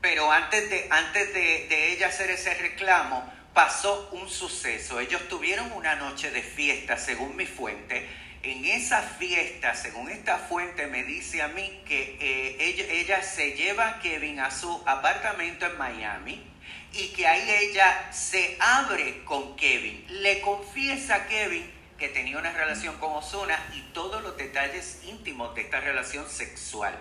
Pero 0.00 0.30
antes 0.30 0.68
de, 0.70 0.86
antes 0.90 1.34
de, 1.34 1.66
de 1.68 1.92
ella 1.92 2.08
hacer 2.08 2.30
ese 2.30 2.54
reclamo, 2.54 3.24
pasó 3.52 4.08
un 4.12 4.28
suceso. 4.28 5.00
Ellos 5.00 5.28
tuvieron 5.28 5.70
una 5.72 5.96
noche 5.96 6.30
de 6.30 6.42
fiesta, 6.42 6.96
según 6.96 7.36
mi 7.36 7.46
fuente. 7.46 8.08
En 8.42 8.64
esa 8.64 9.02
fiesta, 9.02 9.74
según 9.74 10.08
esta 10.10 10.38
fuente, 10.38 10.86
me 10.86 11.02
dice 11.02 11.42
a 11.42 11.48
mí 11.48 11.82
que 11.86 12.16
eh, 12.20 12.56
ella, 12.60 12.84
ella 12.88 13.22
se 13.22 13.52
lleva 13.52 13.88
a 13.88 13.98
Kevin 14.00 14.38
a 14.40 14.50
su 14.50 14.82
apartamento 14.86 15.66
en 15.66 15.76
Miami 15.76 16.47
y 16.92 17.08
que 17.08 17.26
ahí 17.26 17.48
ella 17.48 18.08
se 18.12 18.56
abre 18.60 19.24
con 19.24 19.56
Kevin. 19.56 20.04
Le 20.08 20.40
confiesa 20.40 21.16
a 21.16 21.26
Kevin 21.26 21.70
que 21.98 22.08
tenía 22.08 22.38
una 22.38 22.52
relación 22.52 22.96
con 22.98 23.12
Osuna 23.12 23.58
y 23.74 23.80
todos 23.92 24.22
los 24.22 24.36
detalles 24.36 25.00
íntimos 25.04 25.54
de 25.54 25.62
esta 25.62 25.80
relación 25.80 26.28
sexual. 26.28 26.94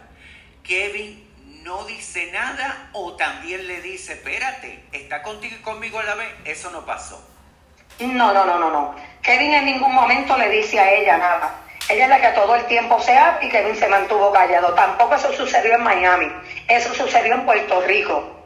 Kevin 0.64 1.24
no 1.64 1.86
dice 1.86 2.32
nada 2.32 2.90
o 2.94 3.16
también 3.16 3.68
le 3.68 3.82
dice, 3.82 4.14
espérate, 4.14 4.84
está 4.92 5.22
contigo 5.22 5.56
y 5.60 5.62
conmigo 5.62 6.00
a 6.00 6.04
la 6.04 6.16
vez. 6.16 6.30
Eso 6.46 6.72
no 6.72 6.86
pasó. 6.86 7.24
No, 8.00 8.34
no, 8.34 8.46
no, 8.46 8.60
no, 8.60 8.70
no. 8.70 8.96
Kevin 9.22 9.54
en 9.54 9.66
ningún 9.66 9.94
momento 9.94 10.38
le 10.38 10.50
dice 10.50 10.80
a 10.80 10.92
ella 10.92 11.18
nada. 11.18 11.64
Ella 11.90 12.04
es 12.04 12.10
la 12.10 12.22
que 12.22 12.30
todo 12.30 12.56
el 12.56 12.66
tiempo 12.66 13.00
se 13.00 13.18
abre 13.18 13.48
y 13.48 13.50
Kevin 13.50 13.76
se 13.76 13.88
mantuvo 13.88 14.32
callado. 14.32 14.74
Tampoco 14.74 15.16
eso 15.16 15.32
sucedió 15.34 15.76
en 15.76 15.84
Miami. 15.84 16.32
Eso 16.68 16.94
sucedió 16.94 17.36
en 17.36 17.46
Puerto 17.46 17.82
Rico. 17.82 18.37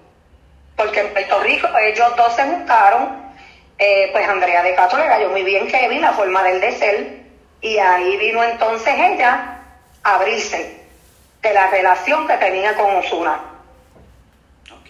Porque 0.76 1.02
en 1.02 1.14
Puerto 1.14 1.40
Rico 1.42 1.68
ellos 1.80 2.16
dos 2.16 2.36
se 2.36 2.44
juntaron. 2.44 3.22
eh, 3.78 4.10
pues 4.12 4.28
Andrea 4.28 4.62
de 4.64 4.76
Cato 4.76 4.98
le 4.98 5.08
cayó 5.08 5.30
muy 5.30 5.44
bien 5.44 5.68
Kevin, 5.68 6.02
la 6.02 6.14
forma 6.14 6.44
del 6.44 6.62
de 6.62 6.72
ser. 6.72 7.22
Y 7.62 7.78
ahí 7.78 8.18
vino 8.18 8.44
entonces 8.44 8.94
ella 8.98 9.60
a 10.04 10.16
abrirse 10.16 10.82
de 11.42 11.54
la 11.54 11.68
relación 11.70 12.28
que 12.28 12.38
tenía 12.38 12.76
con 12.76 12.96
Osuna. 12.98 13.40
Ok, 14.72 14.88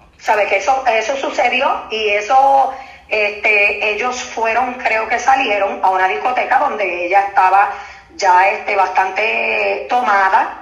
ok. 0.00 0.20
sabe 0.20 0.46
que 0.46 0.56
eso 0.56 0.84
eso 0.86 1.16
sucedió 1.16 1.86
y 1.90 2.08
eso 2.10 2.72
este 3.08 3.90
ellos 3.90 4.20
fueron 4.22 4.74
creo 4.74 5.08
que 5.08 5.18
salieron 5.18 5.80
a 5.84 5.90
una 5.90 6.08
discoteca 6.08 6.58
donde 6.58 7.06
ella 7.06 7.26
estaba 7.28 7.70
ya 8.16 8.48
este 8.48 8.74
bastante 8.76 9.86
tomada 9.88 10.61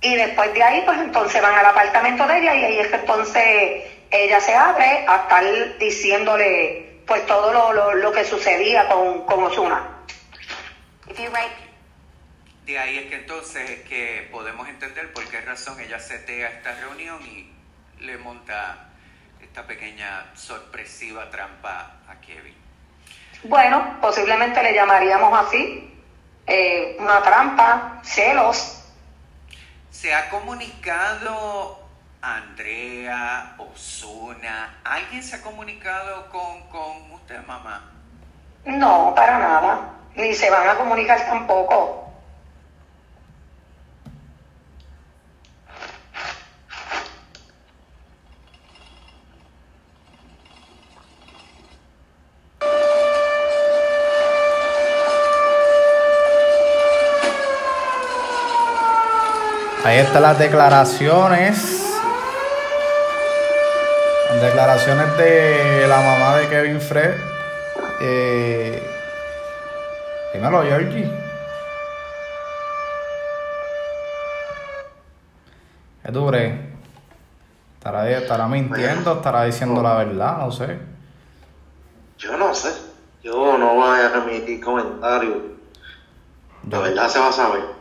y 0.00 0.14
después 0.14 0.52
de 0.54 0.62
ahí 0.62 0.82
pues 0.84 0.98
entonces 0.98 1.42
van 1.42 1.54
al 1.54 1.66
apartamento 1.66 2.26
de 2.26 2.38
ella 2.38 2.54
y 2.54 2.64
ahí 2.64 2.78
es 2.78 2.88
que 2.88 2.96
entonces 2.96 3.84
ella 4.10 4.40
se 4.40 4.54
abre 4.54 5.04
a 5.06 5.16
estar 5.16 5.78
diciéndole 5.78 7.02
pues 7.06 7.26
todo 7.26 7.52
lo, 7.52 7.72
lo, 7.72 7.94
lo 7.94 8.12
que 8.12 8.24
sucedía 8.24 8.88
con, 8.88 9.24
con 9.26 9.44
Osuna. 9.44 9.98
De 12.64 12.78
ahí 12.78 12.98
es 12.98 13.06
que 13.06 13.16
entonces 13.16 13.68
es 13.68 13.80
que 13.88 14.28
podemos 14.30 14.68
entender 14.68 15.12
por 15.12 15.24
qué 15.28 15.40
razón 15.40 15.80
ella 15.80 15.98
setea 15.98 16.48
esta 16.48 16.72
reunión 16.76 17.20
y 17.26 17.50
le 17.98 18.16
monta 18.18 18.90
esta 19.40 19.66
pequeña 19.66 20.26
sorpresiva 20.34 21.28
trampa 21.30 21.96
a 22.08 22.20
Kevin. 22.20 22.54
Bueno, 23.42 23.98
posiblemente 24.00 24.62
le 24.62 24.74
llamaríamos 24.74 25.46
así, 25.46 25.92
eh, 26.46 26.96
una 27.00 27.22
trampa, 27.22 28.00
celos, 28.04 28.79
¿Se 29.90 30.14
ha 30.14 30.30
comunicado 30.30 31.78
Andrea, 32.22 33.54
Osuna? 33.58 34.78
¿Alguien 34.84 35.22
se 35.22 35.36
ha 35.36 35.42
comunicado 35.42 36.28
con, 36.30 36.62
con 36.68 37.12
usted, 37.12 37.44
mamá? 37.46 37.90
No, 38.64 39.12
para 39.14 39.38
nada. 39.38 39.80
Ni 40.14 40.34
se 40.34 40.50
van 40.50 40.68
a 40.68 40.74
comunicar 40.76 41.26
tampoco. 41.26 42.09
Ahí 60.00 60.06
están 60.06 60.22
las 60.22 60.38
declaraciones. 60.38 61.84
Las 64.30 64.40
declaraciones 64.40 65.18
de 65.18 65.86
la 65.86 66.00
mamá 66.00 66.36
de 66.36 66.48
Kevin 66.48 66.80
Fred. 66.80 67.16
Eh, 68.00 68.82
dímelo, 70.32 70.62
Georgie. 70.62 71.12
¿Qué 76.02 76.12
tú 76.12 76.26
crees? 76.28 76.54
¿Estará, 77.76 78.10
estará 78.10 78.48
mintiendo? 78.48 79.16
¿Estará 79.16 79.44
diciendo 79.44 79.82
la 79.82 79.96
verdad? 79.96 80.38
No 80.38 80.50
sé. 80.50 80.78
Yo 82.16 82.38
no 82.38 82.54
sé. 82.54 82.72
Yo 83.22 83.58
no 83.58 83.74
voy 83.74 84.00
a 84.00 84.08
remitir 84.08 84.64
comentarios. 84.64 85.36
La 86.70 86.78
verdad 86.78 87.06
se 87.06 87.18
va 87.18 87.28
a 87.28 87.32
saber. 87.32 87.79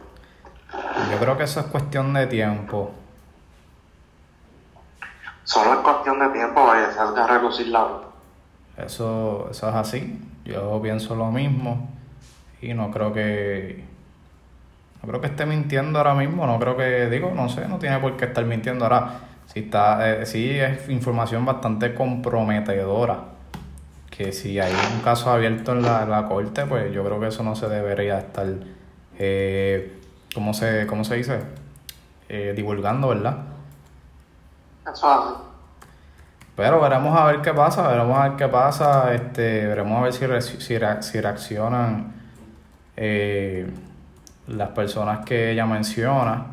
Yo 0.74 1.18
creo 1.20 1.38
que 1.38 1.44
eso 1.44 1.60
es 1.60 1.66
cuestión 1.68 2.14
de 2.14 2.28
tiempo. 2.28 2.92
Solo 5.44 5.74
es 5.74 5.80
cuestión 5.80 6.20
de 6.20 6.30
tiempo 6.30 6.72
que 6.72 6.94
salga 6.94 7.24
a 7.24 7.28
relucir 7.28 7.68
la. 7.70 7.88
Eso, 8.78 9.48
eso 9.50 9.70
es 9.70 9.76
así. 9.76 10.22
Yo 10.46 10.80
pienso 10.82 11.16
lo 11.16 11.32
mismo. 11.32 11.90
Y 12.62 12.74
no 12.74 12.92
creo 12.92 13.12
que. 13.12 13.84
No 15.02 15.10
creo 15.10 15.22
que 15.22 15.28
esté 15.28 15.46
mintiendo 15.46 15.98
ahora 15.98 16.14
mismo. 16.14 16.46
No 16.46 16.60
creo 16.60 16.78
que. 16.78 17.10
Digo, 17.10 17.32
no 17.36 17.50
sé, 17.50 17.68
no 17.68 17.80
tiene 17.80 17.98
por 17.98 18.16
qué 18.16 18.26
estar 18.26 18.46
mintiendo 18.46 18.86
ahora. 18.86 19.22
Si 19.48 19.62
está. 19.62 20.22
Eh, 20.22 20.26
sí, 20.28 20.52
es 20.52 20.88
información 20.90 21.46
bastante 21.46 21.96
comprometedora. 21.96 23.24
Que 24.12 24.32
si 24.32 24.60
hay 24.60 24.74
un 24.94 25.02
caso 25.02 25.32
abierto 25.32 25.72
en 25.72 25.82
la, 25.82 26.04
en 26.04 26.12
la 26.12 26.28
corte, 26.28 26.66
pues 26.66 26.94
yo 26.94 27.04
creo 27.04 27.20
que 27.20 27.28
eso 27.28 27.42
no 27.42 27.56
se 27.56 27.68
debería 27.68 28.20
estar. 28.20 28.46
Eh, 29.18 29.99
¿cómo, 30.34 30.54
se, 30.54 30.86
¿Cómo 30.88 31.04
se 31.04 31.16
dice? 31.16 31.40
Eh, 32.30 32.54
divulgando, 32.56 33.10
¿verdad? 33.10 33.38
Así. 34.86 35.06
Pero 36.56 36.82
veremos 36.82 37.18
a 37.18 37.26
ver 37.26 37.42
qué 37.42 37.54
pasa, 37.54 37.88
veremos 37.88 38.18
a 38.18 38.30
ver 38.30 38.38
qué 38.38 38.48
pasa, 38.48 39.14
este, 39.14 39.66
veremos 39.68 39.98
a 39.98 40.02
ver 40.04 40.14
si, 40.14 40.26
re- 40.26 40.42
si, 40.42 40.78
re- 40.78 41.02
si 41.02 41.22
reaccionan 41.22 42.14
eh, 42.98 43.72
las 44.48 44.70
personas 44.70 45.26
que 45.26 45.52
ella 45.52 45.66
menciona. 45.66 46.48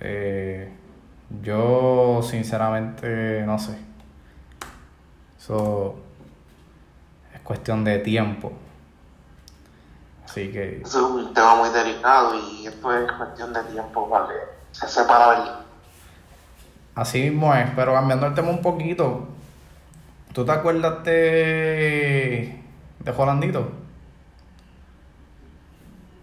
Eh, 0.00 0.70
yo 1.42 2.20
sinceramente 2.22 3.42
no 3.46 3.58
sé. 3.58 3.78
Eso 5.38 5.96
es 7.34 7.40
cuestión 7.40 7.84
de 7.84 7.98
tiempo. 8.00 8.52
Así 10.32 10.50
que 10.50 10.80
es 10.80 10.94
un 10.94 11.34
tema 11.34 11.56
muy 11.56 11.68
delicado 11.68 12.34
y 12.34 12.66
esto 12.66 12.96
es 12.96 13.12
cuestión 13.12 13.52
de 13.52 13.62
tiempo 13.64 14.08
para 14.08 14.28
que 14.28 14.34
se 14.70 14.88
sepa 14.88 15.18
la 15.18 15.28
verdad. 15.28 15.60
así 16.94 17.20
mismo 17.28 17.54
es, 17.54 17.68
pero 17.76 17.92
cambiando 17.92 18.26
el 18.26 18.34
tema 18.34 18.48
un 18.48 18.62
poquito. 18.62 19.28
¿Tú 20.32 20.42
te 20.46 20.52
acuerdas 20.52 21.04
de, 21.04 22.62
de 23.00 23.12
Jolandito? 23.12 23.72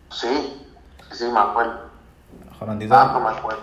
Sí, 0.10 0.65
sí, 1.12 1.26
me 1.32 1.39
acuerdo. 1.39 1.89
Jolandito, 2.58 2.95
Ah, 2.95 3.12
no 3.13 3.19
me 3.19 3.30
acuerdo. 3.38 3.62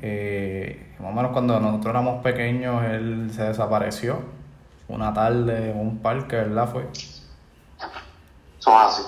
eh, 0.00 0.94
más 1.00 1.10
o 1.10 1.14
menos 1.14 1.32
cuando 1.32 1.60
nosotros 1.60 1.90
éramos 1.90 2.22
pequeños, 2.22 2.82
él 2.84 3.30
se 3.34 3.42
desapareció. 3.42 4.20
Una 4.88 5.12
tarde 5.12 5.72
en 5.72 5.78
un 5.78 5.98
parque, 5.98 6.36
¿verdad? 6.36 6.66
Fue. 6.72 6.88
Eso 6.94 7.20
es 8.58 8.66
así. 8.66 9.02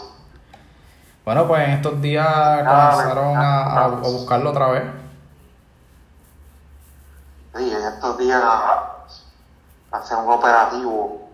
Bueno, 1.24 1.46
pues 1.46 1.62
en 1.64 1.70
estos 1.74 2.00
días 2.00 2.26
Ah, 2.26 2.90
comenzaron 2.92 3.36
a, 3.36 3.62
a- 3.62 3.84
a 3.84 3.88
buscarlo 3.88 4.50
otra 4.50 4.68
vez. 4.68 4.82
Sí, 7.56 7.70
en 7.72 7.82
estos 7.82 8.18
días 8.18 8.42
hacen 9.92 10.18
un 10.18 10.32
operativo 10.32 11.28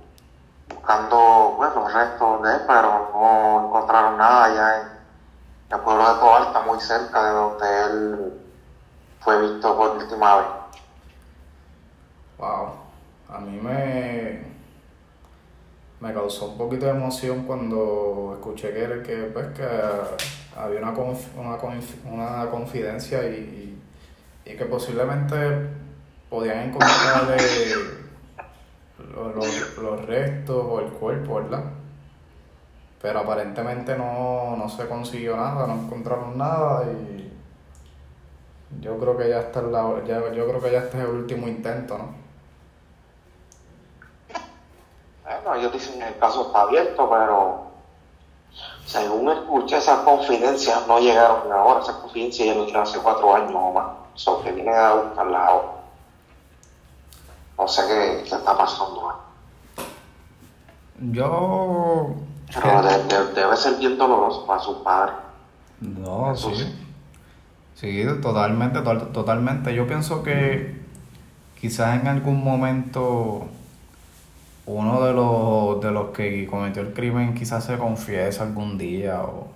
buscando 0.68 1.54
pues, 1.56 1.74
los 1.74 1.92
restos 1.92 2.42
de 2.42 2.54
él, 2.54 2.60
pero 2.66 3.10
no 3.14 3.66
encontraron 3.68 4.16
nada 4.18 4.54
ya 4.54 4.80
en 4.80 4.86
el 5.72 5.80
pueblo 5.80 6.14
de 6.14 6.20
Toalta, 6.20 6.60
muy 6.62 6.80
cerca 6.80 7.22
de 7.22 7.30
donde 7.30 7.82
él 7.84 8.40
fue 9.20 9.40
visto 9.40 9.76
por 9.76 9.90
última 9.96 10.36
vez. 10.36 10.46
Wow, 12.38 12.72
a 13.30 13.38
mí 13.38 13.58
me, 13.60 14.55
me 16.06 16.14
causó 16.14 16.50
un 16.50 16.58
poquito 16.58 16.86
de 16.86 16.92
emoción 16.92 17.44
cuando 17.44 18.32
escuché 18.38 18.72
que, 18.72 19.02
que, 19.02 19.16
pues, 19.32 19.46
que 19.48 19.66
había 20.56 20.80
una, 20.80 20.90
una, 20.92 21.58
una 22.12 22.50
confidencia 22.50 23.24
y, 23.28 23.78
y 24.44 24.56
que 24.56 24.64
posiblemente 24.66 25.36
podían 26.30 26.68
encontrarle 26.68 27.36
los, 29.14 29.34
los- 29.34 29.78
los 29.78 30.06
restos 30.06 30.64
o 30.68 30.80
el 30.80 30.86
cuerpo, 30.92 31.36
¿verdad? 31.36 31.64
Pero 33.02 33.20
aparentemente 33.20 33.96
no, 33.96 34.56
no 34.56 34.68
se 34.68 34.86
consiguió 34.88 35.36
nada, 35.36 35.66
no 35.66 35.74
encontraron 35.82 36.36
nada 36.38 36.84
y 36.90 37.30
yo 38.80 38.98
creo 38.98 39.16
que 39.16 39.28
ya 39.28 39.40
está 39.40 39.62
la, 39.62 40.02
ya, 40.06 40.32
yo 40.32 40.46
creo 40.48 40.60
que 40.60 40.72
ya 40.72 40.78
este 40.80 40.98
es 40.98 41.04
el 41.04 41.10
último 41.10 41.46
intento, 41.48 41.98
¿no? 41.98 42.25
Bueno, 45.26 45.54
ellos 45.58 45.72
dicen 45.72 45.98
que 45.98 46.06
el 46.08 46.18
caso 46.18 46.46
está 46.46 46.60
abierto, 46.62 47.08
pero 47.10 47.66
según 48.86 49.28
escuché, 49.30 49.76
esas 49.78 49.98
confidencias 50.00 50.86
no 50.86 51.00
llegaron 51.00 51.50
ahora, 51.52 51.80
esas 51.80 51.96
confidencias 51.96 52.46
ya 52.48 52.54
lo 52.54 52.64
dieron 52.64 52.82
hace 52.84 52.98
cuatro 53.00 53.34
años 53.34 53.52
o 53.54 53.72
más, 53.72 53.86
so 54.14 54.40
que 54.42 54.52
vienen 54.52 54.74
a 54.74 54.94
buscarlas 54.94 55.48
ahora. 55.48 55.68
No 57.58 57.66
sé 57.68 57.82
qué, 57.88 58.22
qué 58.28 58.34
está 58.36 58.56
pasando. 58.56 59.10
¿eh? 59.10 59.82
Yo... 61.12 62.14
Pero 62.54 62.82
de- 62.82 63.04
de- 63.04 63.32
debe 63.34 63.56
ser 63.56 63.74
bien 63.76 63.98
doloroso 63.98 64.46
para 64.46 64.60
sus 64.60 64.76
padres. 64.78 65.16
No, 65.80 66.34
sí. 66.36 66.82
Sí, 67.74 68.04
totalmente, 68.22 68.80
to- 68.80 69.08
totalmente. 69.08 69.74
Yo 69.74 69.86
pienso 69.86 70.22
que 70.22 70.80
quizás 71.60 72.00
en 72.00 72.06
algún 72.08 72.42
momento 72.42 73.46
uno 74.66 75.04
de 75.04 75.12
los, 75.12 75.80
de 75.80 75.90
los 75.92 76.10
que 76.10 76.46
cometió 76.46 76.82
el 76.82 76.92
crimen 76.92 77.34
quizás 77.34 77.64
se 77.64 77.78
confiese 77.78 78.42
algún 78.42 78.76
día 78.76 79.22
o, 79.22 79.48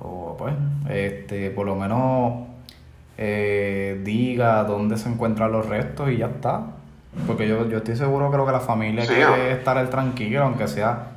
o 0.00 0.36
pues, 0.38 0.54
este, 0.88 1.50
por 1.50 1.66
lo 1.66 1.74
menos 1.74 2.46
eh, 3.18 4.00
diga 4.04 4.64
dónde 4.64 4.96
se 4.96 5.08
encuentran 5.08 5.52
los 5.52 5.66
restos 5.66 6.10
y 6.10 6.18
ya 6.18 6.26
está. 6.26 6.66
Porque 7.26 7.46
yo, 7.46 7.68
yo 7.68 7.78
estoy 7.78 7.96
seguro 7.96 8.30
creo 8.30 8.44
que 8.44 8.52
la 8.52 8.60
familia 8.60 9.04
Sí, 9.04 9.14
quiere 9.14 9.52
estar 9.52 9.76
el 9.78 9.88
tranquilo, 9.88 10.42
aunque 10.42 10.66
sea 10.66 11.10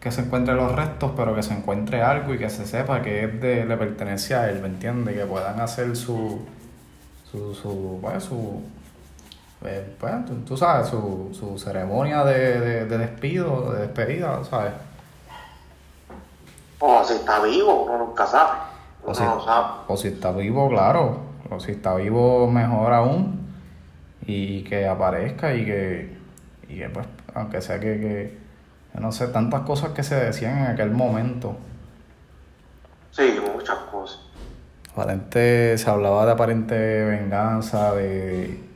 que 0.00 0.10
se 0.10 0.22
encuentren 0.22 0.56
los 0.56 0.72
restos, 0.74 1.12
pero 1.16 1.34
que 1.34 1.42
se 1.42 1.52
encuentre 1.52 2.00
algo 2.00 2.32
y 2.32 2.38
que 2.38 2.48
se 2.48 2.66
sepa 2.66 3.02
que 3.02 3.24
es 3.24 3.40
de, 3.40 3.66
le 3.66 3.76
pertenece 3.76 4.34
a 4.34 4.48
él, 4.48 4.60
¿me 4.60 4.68
entiendes? 4.68 5.14
Que 5.14 5.24
puedan 5.26 5.60
hacer 5.60 5.94
su, 5.94 6.40
su, 7.30 7.54
su, 7.54 7.98
pues, 8.00 8.24
su, 8.24 8.62
eh, 9.64 9.96
pues, 9.98 10.24
tú, 10.26 10.34
tú 10.46 10.56
sabes, 10.56 10.88
su, 10.88 11.30
su 11.32 11.58
ceremonia 11.58 12.24
de, 12.24 12.60
de, 12.60 12.84
de 12.86 12.98
despido, 12.98 13.72
de 13.72 13.82
despedida, 13.82 14.42
¿sabes? 14.44 14.72
O 16.78 17.04
si 17.04 17.14
está 17.14 17.40
vivo, 17.42 17.84
uno 17.84 17.98
nunca 17.98 18.26
sabe. 18.26 18.58
O 19.02 19.06
Uno 19.06 19.14
si, 19.14 19.22
no 19.22 19.40
sabe. 19.44 19.66
o 19.88 19.96
si 19.96 20.08
está 20.08 20.30
vivo, 20.32 20.68
claro, 20.68 21.18
o 21.50 21.60
si 21.60 21.72
está 21.72 21.94
vivo, 21.94 22.50
mejor 22.50 22.92
aún, 22.92 23.40
y 24.26 24.62
que 24.64 24.86
aparezca 24.86 25.54
y 25.54 25.64
que, 25.64 26.16
y 26.68 26.78
que 26.78 26.88
pues, 26.88 27.06
aunque 27.34 27.60
sea 27.60 27.78
que, 27.80 28.00
que, 28.00 28.38
que 28.92 29.00
no 29.00 29.12
sé, 29.12 29.28
tantas 29.28 29.62
cosas 29.62 29.90
que 29.90 30.02
se 30.02 30.14
decían 30.14 30.58
en 30.58 30.66
aquel 30.68 30.90
momento. 30.90 31.56
Sí, 33.10 33.38
muchas 33.54 33.78
cosas. 33.90 34.20
Aparente, 34.92 35.76
se 35.78 35.90
hablaba 35.90 36.26
de 36.26 36.32
aparente 36.32 37.04
venganza, 37.04 37.92
de... 37.94 38.69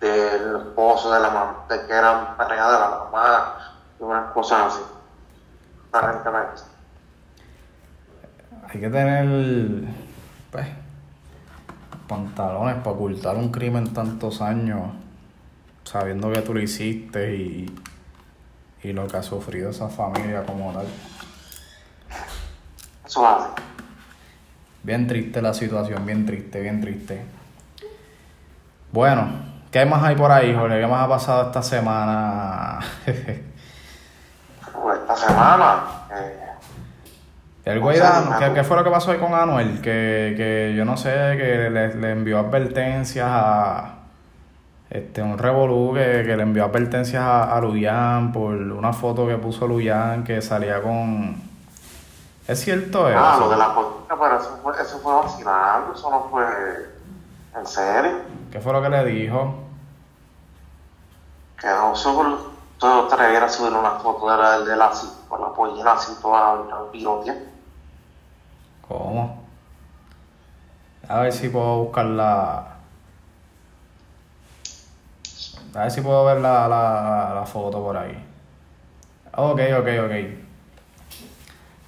Del 0.00 0.56
esposo 0.56 1.12
de 1.12 1.20
la 1.20 1.30
mamá, 1.30 1.66
de 1.68 1.86
que 1.86 1.92
eran 1.92 2.36
pareja 2.36 2.72
de 2.72 2.78
la 2.78 2.88
mamá, 2.88 3.54
y 3.98 4.02
unas 4.02 4.32
cosas 4.32 4.72
así. 4.72 4.82
Aparentemente. 5.92 6.62
Hay 8.66 8.80
que 8.80 8.88
tener, 8.88 9.84
pues, 10.50 10.66
pantalones 12.08 12.76
para 12.76 12.90
ocultar 12.90 13.36
un 13.36 13.50
crimen 13.50 13.92
tantos 13.92 14.40
años, 14.40 14.92
sabiendo 15.84 16.32
que 16.32 16.40
tú 16.42 16.54
lo 16.54 16.60
hiciste 16.60 17.36
y, 17.36 17.78
y 18.82 18.92
lo 18.92 19.06
que 19.06 19.16
ha 19.18 19.22
sufrido 19.22 19.70
esa 19.70 19.88
familia 19.88 20.44
como 20.46 20.72
tal. 20.72 20.86
Eso 23.04 23.26
hace. 23.26 23.48
Bien 24.82 25.06
triste 25.06 25.42
la 25.42 25.52
situación, 25.52 26.06
bien 26.06 26.24
triste, 26.24 26.60
bien 26.60 26.80
triste. 26.80 27.22
Bueno, 28.92 29.49
¿qué 29.70 29.84
más 29.86 30.02
hay 30.02 30.16
por 30.16 30.30
ahí, 30.32 30.54
Jorge? 30.54 30.80
¿Qué 30.80 30.86
más 30.86 31.04
ha 31.04 31.08
pasado 31.08 31.46
esta 31.46 31.62
semana? 31.62 32.80
Pues 34.82 34.98
esta 35.00 35.16
semana, 35.16 35.80
eh, 36.14 36.36
El 37.64 37.80
Anu- 37.82 38.38
¿qué, 38.38 38.52
qué 38.54 38.64
fue 38.64 38.76
lo 38.76 38.84
que 38.84 38.90
pasó 38.90 39.10
ahí 39.10 39.18
con 39.18 39.34
Anuel? 39.34 39.80
Que, 39.82 40.34
que 40.36 40.74
yo 40.76 40.84
no 40.84 40.96
sé, 40.96 41.10
que 41.36 41.68
le, 41.70 41.94
le 41.94 42.10
envió 42.12 42.38
advertencias 42.38 43.26
a. 43.30 43.94
Este, 44.88 45.22
un 45.22 45.38
revolú 45.38 45.92
que, 45.94 46.24
que 46.26 46.36
le 46.36 46.42
envió 46.42 46.64
advertencias 46.64 47.22
a, 47.22 47.56
a 47.56 47.60
Luyan 47.60 48.32
por 48.32 48.54
una 48.54 48.92
foto 48.92 49.24
que 49.28 49.36
puso 49.36 49.66
Luyan 49.68 50.24
que 50.24 50.40
salía 50.42 50.80
con. 50.82 51.36
¿Es 52.48 52.60
cierto 52.60 53.08
eso? 53.08 53.18
ah, 53.18 53.36
lo 53.38 53.50
de 53.50 53.56
la 53.56 53.72
política, 53.74 54.16
pero 54.20 54.38
eso 54.40 54.58
fue, 54.62 54.72
eso 54.82 54.98
fue 54.98 55.14
vacilando, 55.14 55.94
eso 55.94 56.10
no 56.10 56.26
fue 56.30 56.44
en 57.56 57.66
serio. 57.66 58.12
¿Qué 58.50 58.58
fue 58.58 58.72
lo 58.72 58.82
que 58.82 58.88
le 58.88 59.04
dijo? 59.04 59.54
Que 61.60 61.68
no 61.68 61.94
solo 61.94 62.50
todo 62.78 63.06
atreviera 63.06 63.46
a 63.46 63.48
subir 63.48 63.72
una 63.72 63.92
foto 63.92 64.28
de 64.28 64.36
la, 64.36 64.60
de 64.60 64.76
la, 64.76 64.90
con 65.28 65.40
la 65.40 65.52
pollina 65.52 65.92
así 65.92 66.12
toda 66.20 66.90
pirotea. 66.90 67.36
¿Cómo? 68.88 69.44
A 71.08 71.20
ver 71.20 71.32
si 71.32 71.48
puedo 71.48 71.84
buscar 71.84 72.06
la. 72.06 72.66
A 75.74 75.82
ver 75.82 75.90
si 75.90 76.00
puedo 76.00 76.24
ver 76.24 76.40
la, 76.40 76.66
la, 76.66 77.32
la 77.34 77.46
foto 77.46 77.80
por 77.80 77.96
ahí. 77.96 78.26
Ok, 79.36 79.60
ok, 79.78 79.88
ok. 80.06 80.12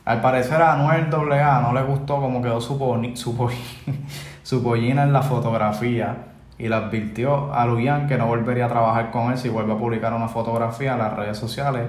Al 0.05 0.21
parecer 0.21 0.63
a 0.63 0.75
Anuel 0.75 1.13
AA 1.13 1.61
no 1.61 1.73
le 1.73 1.83
gustó 1.83 2.21
cómo 2.21 2.41
quedó 2.41 2.61
su, 2.61 2.77
su, 3.17 3.51
su 4.43 4.63
pollina 4.63 5.03
en 5.03 5.13
la 5.13 5.23
fotografía 5.23 6.32
y 6.63 6.69
le 6.69 6.77
advirtió 6.77 7.53
a 7.53 7.67
Luyan 7.67 8.07
que 8.07 8.17
no 8.17 8.29
volvería 8.29 8.67
a 8.67 8.69
trabajar 8.69 9.11
con 9.11 9.33
él 9.33 9.37
si 9.37 9.49
vuelve 9.49 9.73
a 9.73 9.77
publicar 9.77 10.13
una 10.13 10.29
fotografía 10.29 10.93
en 10.93 11.01
las 11.01 11.17
redes 11.17 11.37
sociales 11.37 11.89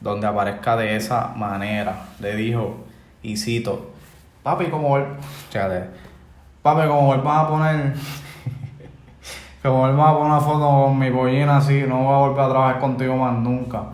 donde 0.00 0.26
aparezca 0.26 0.76
de 0.76 0.96
esa 0.96 1.28
manera. 1.36 2.08
Le 2.18 2.34
dijo, 2.34 2.78
y 3.22 3.36
cito, 3.36 3.92
papi, 4.42 4.64
como 4.64 4.98
Fíjate, 5.48 5.90
papi, 6.60 6.88
como 6.88 7.06
vuelvas 7.06 7.38
a 7.38 7.48
poner, 7.48 7.94
Como 9.62 9.86
él 9.86 9.96
va 9.96 10.10
a 10.10 10.14
poner 10.14 10.32
una 10.32 10.40
foto 10.40 10.86
con 10.86 10.98
mi 10.98 11.12
pollina 11.12 11.58
así, 11.58 11.84
no 11.86 12.02
voy 12.02 12.14
a 12.14 12.18
volver 12.18 12.44
a 12.44 12.48
trabajar 12.48 12.80
contigo 12.80 13.16
más 13.16 13.38
nunca. 13.38 13.84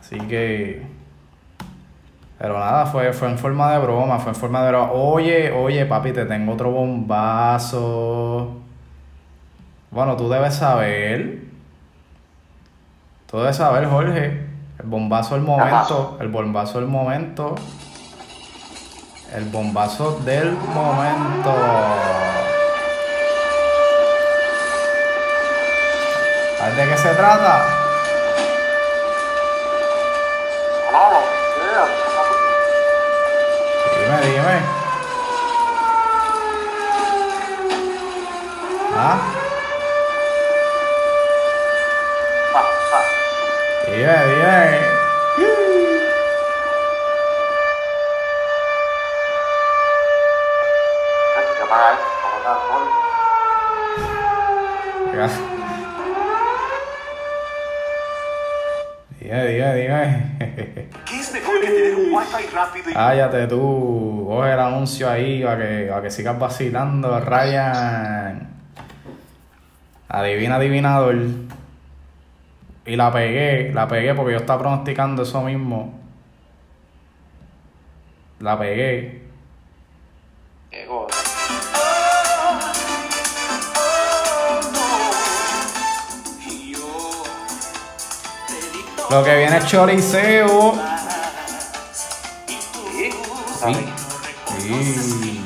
Así 0.00 0.18
que. 0.18 0.95
Pero 2.38 2.58
nada, 2.58 2.84
fue, 2.86 3.12
fue 3.12 3.28
en 3.28 3.38
forma 3.38 3.72
de 3.72 3.78
broma, 3.78 4.18
fue 4.18 4.32
en 4.32 4.36
forma 4.36 4.62
de 4.62 4.68
broma. 4.68 4.92
Oye, 4.92 5.50
oye, 5.52 5.86
papi, 5.86 6.12
te 6.12 6.26
tengo 6.26 6.52
otro 6.52 6.70
bombazo. 6.70 8.56
Bueno, 9.90 10.16
tú 10.16 10.28
debes 10.28 10.54
saber. 10.54 11.44
Tú 13.30 13.38
debes 13.38 13.56
saber, 13.56 13.86
Jorge. 13.86 14.46
El 14.78 14.86
bombazo 14.86 15.34
del 15.34 15.44
momento. 15.44 16.18
El 16.20 16.28
bombazo 16.28 16.78
del 16.78 16.88
momento. 16.88 17.54
El 19.34 19.44
bombazo 19.46 20.20
del 20.24 20.52
momento. 20.52 21.54
¿Sabes 26.58 26.76
de 26.76 26.84
qué 26.88 26.96
se 26.98 27.14
trata? 27.14 27.85
Está 51.36 52.38
el 52.38 52.46
alcohol? 52.46 52.86
Ya. 55.14 55.28
Dime, 59.20 59.42
dime, 59.46 59.74
dime. 59.74 60.02
¿Qué 61.04 61.20
es 61.20 61.32
mejor 61.32 61.60
que 61.60 61.66
tener 61.66 61.94
un 61.96 62.14
wifi 62.14 62.46
rápido 62.54 62.90
y 62.90 62.94
Cállate 62.94 63.46
tú, 63.48 64.24
coge 64.26 64.52
el 64.52 64.60
anuncio 64.60 65.10
ahí 65.10 65.42
para 65.42 65.58
que, 65.58 65.86
para 65.90 66.02
que 66.02 66.10
sigas 66.10 66.38
vacilando, 66.38 67.20
Ryan. 67.20 68.55
Adivina, 70.16 70.56
adivinador. 70.56 71.14
Y 72.86 72.96
la 72.96 73.12
pegué, 73.12 73.70
la 73.74 73.86
pegué 73.86 74.14
porque 74.14 74.32
yo 74.32 74.38
estaba 74.38 74.60
pronosticando 74.60 75.24
eso 75.24 75.42
mismo. 75.42 75.92
La 78.40 78.58
pegué. 78.58 79.24
Qué 80.70 80.86
cosa. 80.86 81.14
Lo 89.10 89.22
que 89.22 89.36
viene 89.36 89.58
es 89.58 89.66
choriceo. 89.66 90.74
Sí. 92.96 93.12
Sí. 94.60 95.45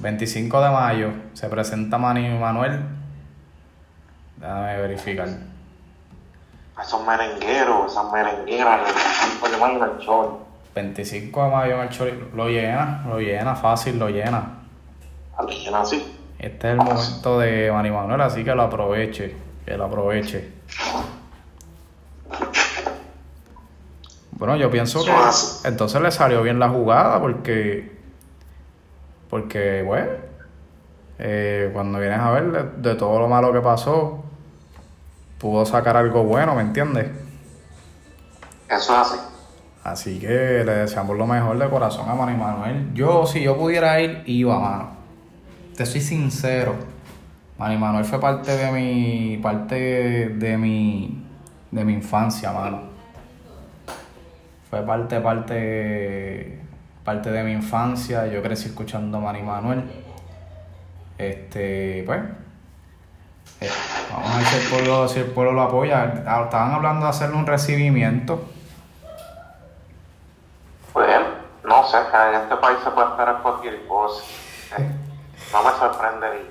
25 0.00 0.60
de 0.60 0.70
mayo 0.70 1.12
se 1.32 1.48
presenta 1.48 1.98
Manny 1.98 2.38
Manuel. 2.38 2.80
Déjame 4.36 4.80
verificar. 4.80 5.28
Esos 6.80 7.04
merengueros, 7.04 7.90
esas 7.90 8.12
merengueras, 8.12 8.88
el 9.44 9.52
le 9.52 9.58
mandan 9.58 9.90
el 9.90 9.98
show. 9.98 10.38
25 10.74 11.44
de 11.44 11.50
mayo 11.50 11.74
en 11.74 11.80
el 11.80 11.88
Chori. 11.88 12.28
Lo 12.34 12.48
llena, 12.48 13.04
lo 13.08 13.18
llena, 13.18 13.56
fácil, 13.56 13.98
lo 13.98 14.08
llena. 14.08 14.60
Alguien 15.36 15.74
así. 15.74 16.14
Este 16.38 16.68
es 16.68 16.72
el 16.72 16.76
momento 16.76 17.40
de 17.40 17.72
Manny 17.72 17.90
Manuel, 17.90 18.20
así 18.20 18.44
que 18.44 18.54
lo 18.54 18.62
aproveche. 18.62 19.34
Que 19.64 19.76
lo 19.76 19.86
aproveche. 19.86 20.52
Bueno, 24.30 24.54
yo 24.54 24.70
pienso 24.70 25.04
que 25.04 25.10
entonces 25.64 26.00
le 26.00 26.12
salió 26.12 26.42
bien 26.42 26.60
la 26.60 26.68
jugada 26.68 27.20
porque. 27.20 27.97
Porque, 29.30 29.82
bueno. 29.82 30.10
eh, 31.18 31.70
cuando 31.72 31.98
vienes 31.98 32.18
a 32.20 32.30
ver 32.30 32.50
de, 32.52 32.90
de 32.90 32.94
todo 32.96 33.18
lo 33.18 33.28
malo 33.28 33.52
que 33.52 33.60
pasó, 33.60 34.24
pudo 35.38 35.64
sacar 35.66 35.96
algo 35.96 36.24
bueno, 36.24 36.54
¿me 36.54 36.62
entiendes? 36.62 37.08
Eso 38.68 38.92
es 38.92 38.98
así. 38.98 39.18
Así 39.84 40.18
que 40.20 40.28
le 40.28 40.72
deseamos 40.72 41.16
lo 41.16 41.26
mejor 41.26 41.58
de 41.58 41.68
corazón 41.70 42.08
a 42.10 42.14
Manny 42.14 42.36
Manuel. 42.36 42.92
Yo, 42.94 43.26
si 43.26 43.42
yo 43.42 43.56
pudiera 43.56 44.00
ir, 44.00 44.22
iba, 44.26 44.58
mano. 44.58 44.90
Te 45.76 45.86
soy 45.86 46.00
sincero. 46.00 46.74
Manny 47.58 47.76
Manuel 47.78 48.04
fue 48.04 48.20
parte 48.20 48.56
de 48.56 48.70
mi. 48.72 49.38
parte 49.42 50.28
de 50.30 50.58
mi. 50.58 51.24
de 51.70 51.84
mi 51.84 51.94
infancia, 51.94 52.52
mano. 52.52 52.82
Fue 54.70 54.82
parte, 54.82 55.20
parte. 55.20 56.60
Parte 57.08 57.30
de 57.30 57.42
mi 57.42 57.52
infancia. 57.52 58.26
Yo 58.26 58.42
crecí 58.42 58.68
escuchando 58.68 59.16
a 59.16 59.20
Manny 59.22 59.40
Manuel. 59.40 59.82
Este, 61.16 62.02
pues. 62.04 62.20
eh, 63.62 63.70
vamos 64.12 64.30
a 64.30 64.36
ver 64.36 64.46
si 64.46 64.56
el 64.56 64.68
pueblo, 64.68 65.08
si 65.08 65.20
el 65.20 65.30
pueblo 65.30 65.54
lo 65.54 65.62
apoya. 65.62 66.04
Estaban 66.04 66.72
hablando 66.72 67.06
de 67.06 67.10
hacerle 67.10 67.36
un 67.36 67.46
recibimiento. 67.46 68.44
Pues, 70.92 71.08
no 71.64 71.88
sé, 71.88 71.96
en 71.96 72.42
este 72.42 72.56
país 72.56 72.76
se 72.84 72.90
puede 72.90 73.08
esperar 73.08 73.40
cualquier 73.40 73.86
cosa. 73.86 74.22
Eh, 74.76 74.90
No 75.52 75.62
me 75.62 75.70
sorprendería. 75.78 76.50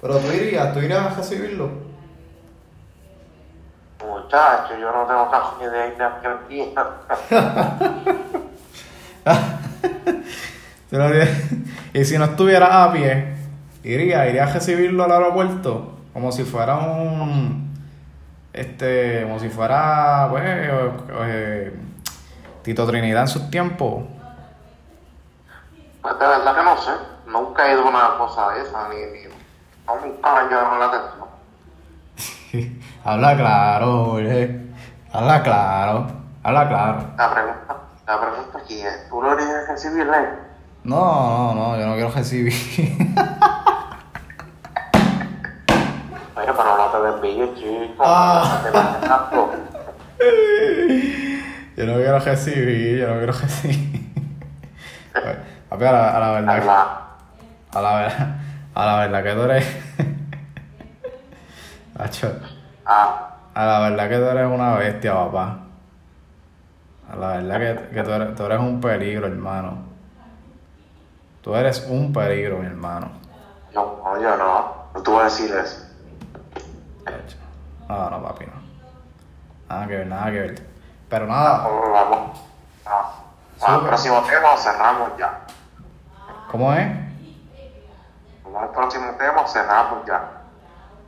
Pero 0.00 0.16
tú 0.16 0.32
irías, 0.32 0.72
tú 0.72 0.78
irías 0.78 1.04
a 1.04 1.10
recibirlo. 1.16 1.68
Muchacho, 4.02 4.74
yo 4.80 4.90
no 4.90 5.04
tengo 5.04 5.30
casi 5.30 5.50
ni 5.58 5.64
idea 5.66 5.90
de 5.90 6.02
Argentina. 6.02 6.86
Y 11.92 12.04
si 12.04 12.18
no 12.18 12.24
estuvieras 12.26 12.70
a 12.72 12.92
pie, 12.92 13.34
iría, 13.82 14.28
iría 14.28 14.44
a 14.44 14.52
recibirlo 14.52 15.04
al 15.04 15.12
aeropuerto. 15.12 15.94
Como 16.12 16.30
si 16.32 16.44
fuera 16.44 16.76
un. 16.76 17.74
Este. 18.52 19.22
Como 19.24 19.38
si 19.38 19.48
fuera, 19.48 20.28
pues. 20.30 20.42
eh, 20.46 21.72
Tito 22.62 22.86
Trinidad 22.86 23.22
en 23.22 23.28
sus 23.28 23.50
tiempos. 23.50 24.04
Pues 26.02 26.18
de 26.18 26.26
verdad 26.26 26.56
que 26.56 26.62
no 26.62 26.76
sé. 26.76 26.90
Nunca 27.26 27.68
he 27.68 27.72
ido 27.72 27.82
a 27.82 27.88
una 27.88 28.18
cosa 28.18 28.50
de 28.50 28.62
esa, 28.62 28.88
ni, 28.88 28.96
ni 28.96 29.26
nunca 29.86 30.34
me 30.34 30.50
llamaron 30.50 30.80
la 30.80 30.86
atención. 30.86 31.26
Habla 33.04 33.36
claro, 33.36 34.04
Jorge. 34.06 34.66
Habla 35.12 35.42
claro. 35.42 36.06
Habla 36.42 36.68
claro. 36.68 36.98
La 37.16 37.34
pregunta, 37.34 37.75
¿tú 39.08 39.22
lo 39.22 39.34
irías 39.34 39.68
a 39.68 39.72
recibirle? 39.72 40.28
No, 40.84 41.54
no, 41.54 41.54
no, 41.54 41.78
yo 41.78 41.86
no 41.86 41.94
quiero 41.94 42.10
recibir. 42.10 42.52
Oye, 46.36 46.52
pero 46.52 46.76
no 46.76 46.86
te 46.92 46.98
desvíes, 47.02 47.54
chico. 47.54 48.04
Ah. 48.04 48.60
No 48.62 49.30
te. 49.30 49.56
Yo 51.76 51.86
no 51.86 51.94
quiero 51.94 52.18
recibir, 52.18 52.98
yo 53.00 53.08
no 53.08 53.16
quiero 53.16 53.32
recibir. 53.32 54.06
A 55.70 55.76
la, 55.76 56.16
a 56.16 56.20
la 56.20 56.30
verdad. 56.32 57.00
A 57.72 57.80
la 57.82 57.94
verdad, 57.96 58.36
a 58.74 58.86
la 58.86 58.96
verdad 58.96 59.22
que 59.22 59.32
tú 59.32 59.42
eres. 59.42 59.66
Ah, 62.84 63.36
a 63.54 63.64
la 63.64 63.78
verdad 63.80 64.08
que 64.08 64.16
tú 64.16 64.24
eres 64.24 64.46
una 64.46 64.74
bestia, 64.74 65.14
papá. 65.14 65.65
A 67.10 67.16
la 67.16 67.28
verdad 67.28 67.58
que, 67.58 67.94
que 67.94 68.02
tú, 68.02 68.10
eres, 68.10 68.34
tú 68.34 68.44
eres 68.44 68.58
un 68.58 68.80
peligro, 68.80 69.26
hermano. 69.26 69.78
Tú 71.42 71.54
eres 71.54 71.86
un 71.88 72.12
peligro, 72.12 72.58
mi 72.58 72.66
hermano. 72.66 73.08
yo, 73.72 74.02
no, 74.04 74.20
yo 74.20 74.36
no. 74.36 74.74
No 74.94 75.02
te 75.02 75.10
voy 75.10 75.20
a 75.20 75.24
decir 75.24 75.54
eso. 75.54 75.86
No, 77.88 78.10
no, 78.10 78.22
papi, 78.22 78.46
no. 78.46 78.52
Nada 79.68 79.86
que 79.86 79.96
ver, 79.96 80.06
nada 80.06 80.24
que 80.26 80.40
ver. 80.40 80.66
Pero 81.08 81.26
nada, 81.26 81.58
Vamos, 81.58 82.40
vamos. 82.84 83.16
Al 83.62 83.86
próximo 83.86 84.22
tema 84.22 84.56
cerramos 84.56 85.10
ya. 85.18 85.40
¿cómo 86.50 86.72
es? 86.72 86.88
Vamos 88.44 88.62
al 88.62 88.70
próximo 88.70 89.12
tema, 89.18 89.46
cerramos 89.46 90.06
ya. 90.06 90.30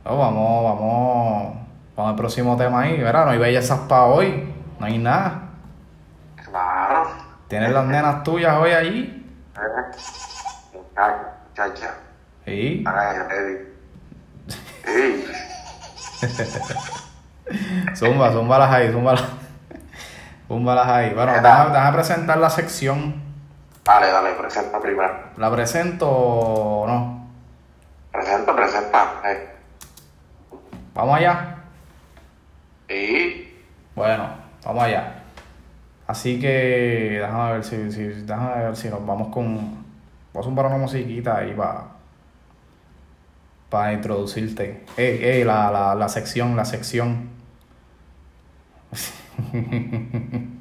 No, 0.05 0.17
vamos, 0.17 0.63
vamos. 0.63 1.57
Vamos 1.95 2.09
al 2.11 2.15
próximo 2.15 2.55
tema 2.55 2.81
ahí. 2.81 2.97
Verá, 3.01 3.25
no 3.25 3.31
hay 3.31 3.37
bellezas 3.37 3.79
para 3.81 4.05
hoy. 4.05 4.53
No 4.79 4.85
hay 4.85 4.97
nada. 4.97 5.48
¿Tienes 7.49 7.71
las 7.71 7.85
nenas 7.85 8.23
tuyas 8.23 8.55
hoy 8.57 8.71
allí? 8.71 9.25
Muchacha. 11.49 11.95
Sí. 12.45 12.83
Ey, 14.85 15.25
Zumba, 17.95 18.31
zumbalas 18.31 18.71
ahí, 18.71 18.91
zumbalas. 18.91 19.23
Zumbalas 20.47 20.87
ahí. 20.87 21.13
Bueno, 21.13 21.33
déjame, 21.33 21.71
déjame 21.71 21.93
presentar 21.97 22.37
la 22.37 22.49
sección. 22.51 23.15
Dale, 23.83 24.11
dale, 24.11 24.33
presenta 24.33 24.79
primero. 24.79 25.11
¿La 25.37 25.51
presento 25.51 26.07
o 26.07 26.87
no? 26.87 27.27
Presenta, 28.11 28.55
presenta. 28.55 29.21
Eh. 29.25 29.55
¿Vamos 30.93 31.17
allá? 31.17 31.55
Y 32.89 33.53
Bueno, 33.95 34.29
vamos 34.63 34.83
allá. 34.83 35.18
Así 36.09 36.39
que 36.39 37.19
déjame 37.21 37.53
ver 37.53 37.63
si, 37.63 37.91
si, 37.91 38.01
déjame 38.01 38.63
ver 38.63 38.75
si 38.75 38.89
nos 38.89 39.05
vamos 39.05 39.27
con. 39.27 39.85
Vamos 40.33 40.47
a 40.47 40.55
poner 40.55 40.65
una 40.65 40.77
musiquita 40.77 41.37
ahí 41.37 41.53
para. 41.53 41.83
Para 43.69 43.93
introducirte. 43.93 44.85
Ey, 44.97 45.23
ey, 45.23 45.43
la, 45.43 45.69
la, 45.69 45.93
la 45.93 46.09
sección, 46.09 46.55
la 46.55 46.65
sección. 46.65 47.29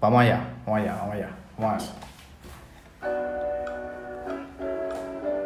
vamos 0.00 0.22
allá, 0.22 0.48
vamos 0.64 0.80
allá, 0.80 0.94
vamos 0.94 1.14
allá, 1.14 1.28
vamos 1.58 1.82
allá. 1.82 1.92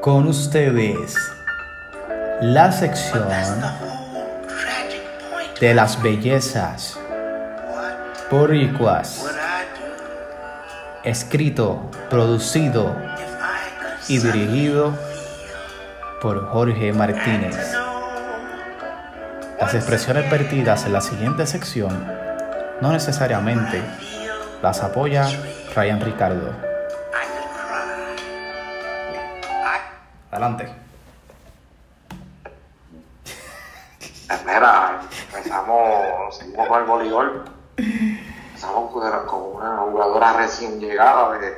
Con 0.01 0.29
ustedes, 0.29 1.17
la 2.41 2.71
sección 2.71 3.90
de 5.61 5.75
las 5.75 6.03
bellezas 6.03 6.99
boricuas, 8.31 9.27
escrito, 11.05 11.91
producido 12.09 12.97
y 14.09 14.19
dirigido 14.19 14.95
por 16.23 16.47
Jorge 16.49 16.95
Martínez. 16.95 17.75
Las 19.61 19.75
expresiones 19.75 20.31
vertidas 20.31 20.87
en 20.87 20.95
la 20.95 21.03
siguiente 21.03 21.47
sección 21.47 22.07
no 22.81 22.93
necesariamente 22.93 23.83
las 24.63 24.83
apoya 24.83 25.29
Ryan 25.75 26.01
Ricardo. 26.01 26.55
Adelante. 30.31 30.90
Pues, 34.31 34.47
mira, 34.47 35.01
empezamos, 35.27 36.37
seguimos 36.37 36.69
con 36.69 36.81
el 36.81 36.87
voleibol. 36.87 37.45
Empezamos 37.77 38.93
con 38.93 39.27
con 39.27 39.57
una 39.57 39.79
jugadora 39.79 40.35
recién 40.35 40.79
llegada 40.79 41.33
de, 41.33 41.51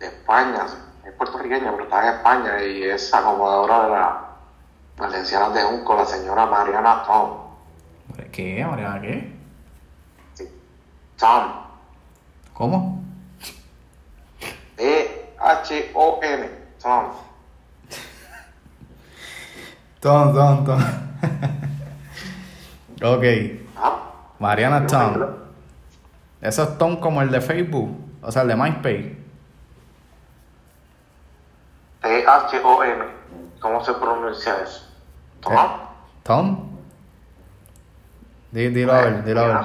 de 0.00 0.06
España. 0.06 0.66
Es 1.06 1.12
puertorriqueña, 1.12 1.70
pero 1.70 1.84
está 1.84 2.02
en 2.08 2.14
España 2.14 2.62
y 2.64 2.82
es 2.82 3.14
acomodadora 3.14 3.84
de 3.84 3.90
la 3.90 4.26
Valenciana 4.96 5.50
de 5.50 5.62
Junco, 5.62 5.94
la 5.94 6.04
señora 6.04 6.46
Mariana 6.46 7.04
Tom. 7.06 7.38
¿Qué? 8.32 8.66
Mariana, 8.68 9.00
qué? 9.00 9.32
Sí. 10.34 10.48
Tom. 11.18 11.52
¿Cómo? 12.52 13.04
T-H-O-M. 14.76 16.50
Tom. 16.82 17.04
Tom, 20.00 20.34
Tom, 20.34 20.64
Tom. 20.64 20.80
Ok. 23.02 23.24
Ah, 23.76 23.98
Mariana 24.38 24.86
Tom. 24.86 25.14
Eso 26.40 26.62
es 26.62 26.78
Tom 26.78 26.96
como 27.00 27.20
el 27.22 27.30
de 27.30 27.40
Facebook. 27.40 27.96
O 28.22 28.30
sea, 28.32 28.42
el 28.42 28.48
de 28.48 28.56
MySpace. 28.56 29.16
T-H-O-M. 32.02 33.04
¿Cómo 33.60 33.84
se 33.84 33.92
pronuncia 33.94 34.54
eso? 34.62 34.86
Tom. 35.40 35.52
Eh, 35.54 35.68
Tom. 36.22 36.70
Di- 38.52 38.68
Dilo 38.68 38.92
a 38.92 39.00
ver, 39.02 39.24
dilo 39.24 39.40
a 39.40 39.46
ver. 39.46 39.56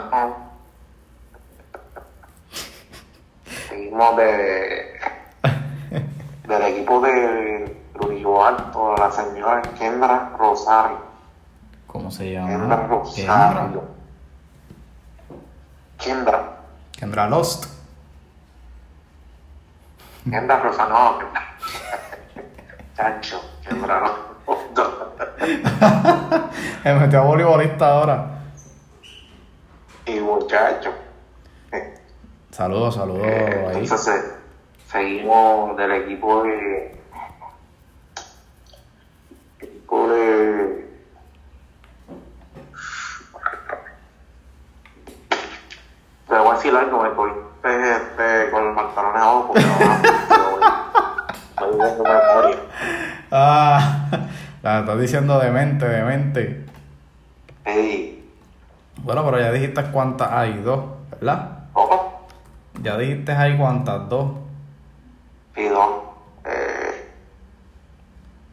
Seguimos 3.69 4.17
de, 4.17 4.99
del 6.47 6.61
equipo 6.63 6.99
de 7.01 7.81
Trujillo 7.93 8.45
Alto, 8.45 8.95
la 8.97 9.11
señora 9.11 9.61
Kendra 9.79 10.31
Rosario. 10.37 11.04
¿Cómo 11.95 12.11
se 12.11 12.29
llama? 12.29 12.49
Kendra. 12.49 12.87
Rosario. 12.87 13.83
Kendra. 15.97 16.57
Kendra 16.91 17.29
Lost. 17.29 17.67
Kendra 20.29 20.59
Rosario. 20.59 20.93
No, 20.93 21.19
Kendra. 21.19 21.55
Chancho. 22.97 23.41
Kendra 23.65 23.99
Rosario. 24.01 25.13
Me 26.83 26.95
metió 26.95 27.19
a 27.21 27.23
voleibolista 27.23 27.87
ahora. 27.89 28.25
Y 30.05 30.19
muchacho. 30.19 30.91
Saludos, 32.51 32.95
saludos 32.95 33.21
Eh. 33.25 33.71
Entonces 33.73 34.33
seguimos 34.91 35.77
del 35.77 35.91
equipo 35.93 36.43
de 36.43 37.01
equipo 39.61 40.09
de 40.09 40.44
estás 54.95 55.01
diciendo 55.01 55.39
demente, 55.39 55.85
demente. 55.87 56.65
Ey, 57.65 58.29
Bueno, 58.97 59.25
pero 59.25 59.39
ya 59.39 59.51
dijiste 59.51 59.83
cuántas 59.91 60.31
hay, 60.31 60.53
dos, 60.61 60.85
¿verdad? 61.11 61.65
¿cómo? 61.73 62.27
Ya 62.81 62.97
dijiste 62.97 63.31
hay 63.33 63.57
cuántas, 63.57 64.07
dos. 64.09 64.31
Pidón. 65.53 65.89
Eh, 66.45 67.11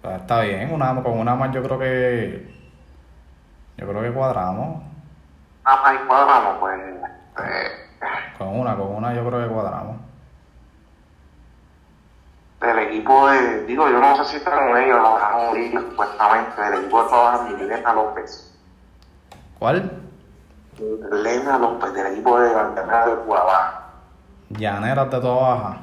Pues 0.02 0.20
está 0.20 0.40
bien, 0.40 0.72
una, 0.72 1.00
con 1.02 1.18
una 1.18 1.34
más 1.36 1.52
yo 1.52 1.62
creo 1.62 1.78
que. 1.78 2.52
Yo 3.76 3.88
creo 3.88 4.02
que 4.02 4.12
cuadramos. 4.12 4.82
nada 5.64 5.82
más 5.82 5.94
y 5.94 6.06
cuadramos, 6.06 6.56
pues. 6.58 6.80
Eh, 7.38 7.70
Con 8.38 8.48
una, 8.60 8.76
con 8.76 8.94
una 8.96 9.14
yo 9.14 9.24
creo 9.26 9.42
que 9.46 9.54
cuadramos. 9.54 9.96
Equipo 12.92 13.28
de, 13.28 13.64
digo, 13.64 13.88
yo 13.88 13.98
no 13.98 14.16
sé 14.16 14.24
si 14.24 14.36
están 14.36 14.76
ellos, 14.76 15.02
la 15.02 15.08
van 15.08 15.22
a 15.22 15.36
morir 15.46 15.80
supuestamente, 15.80 16.60
del 16.60 16.80
equipo 16.80 17.02
de 17.02 17.08
trabajo 17.08 17.44
de 17.44 17.56
Milena 17.56 17.92
López. 17.94 18.54
¿Cuál? 19.58 20.02
Lena 21.10 21.58
López, 21.58 21.92
del 21.92 22.06
equipo 22.12 22.38
de 22.40 22.54
Banderera 22.54 23.06
de 23.06 23.14
Guadalajara. 23.16 23.86
Llaneras 24.50 25.10
de 25.10 25.20
toda 25.20 25.48
baja. 25.48 25.76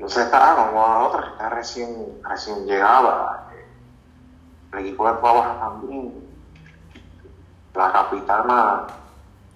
No 0.00 0.08
sé, 0.08 0.22
está 0.22 0.54
como 0.56 0.80
la 0.80 0.98
otra, 1.00 1.28
está 1.28 1.48
recién, 1.50 2.20
recién 2.22 2.66
llegada. 2.66 3.46
El 4.72 4.78
equipo 4.80 5.06
de 5.06 5.20
Guadalajara 5.20 5.60
también. 5.60 6.24
La 7.74 7.92
capitana 7.92 8.86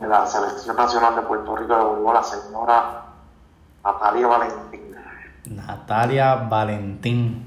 de 0.01 0.07
la 0.09 0.27
Selección 0.27 0.77
Nacional 0.77 1.16
de 1.16 1.23
Puerto 1.23 1.57
Rico 1.57 1.77
de 1.77 1.85
Voleibol, 1.85 2.14
la 2.14 2.23
señora 2.23 3.03
Natalia 3.85 4.27
Valentín. 4.27 4.97
Natalia 5.46 6.35
Valentín. 6.35 7.44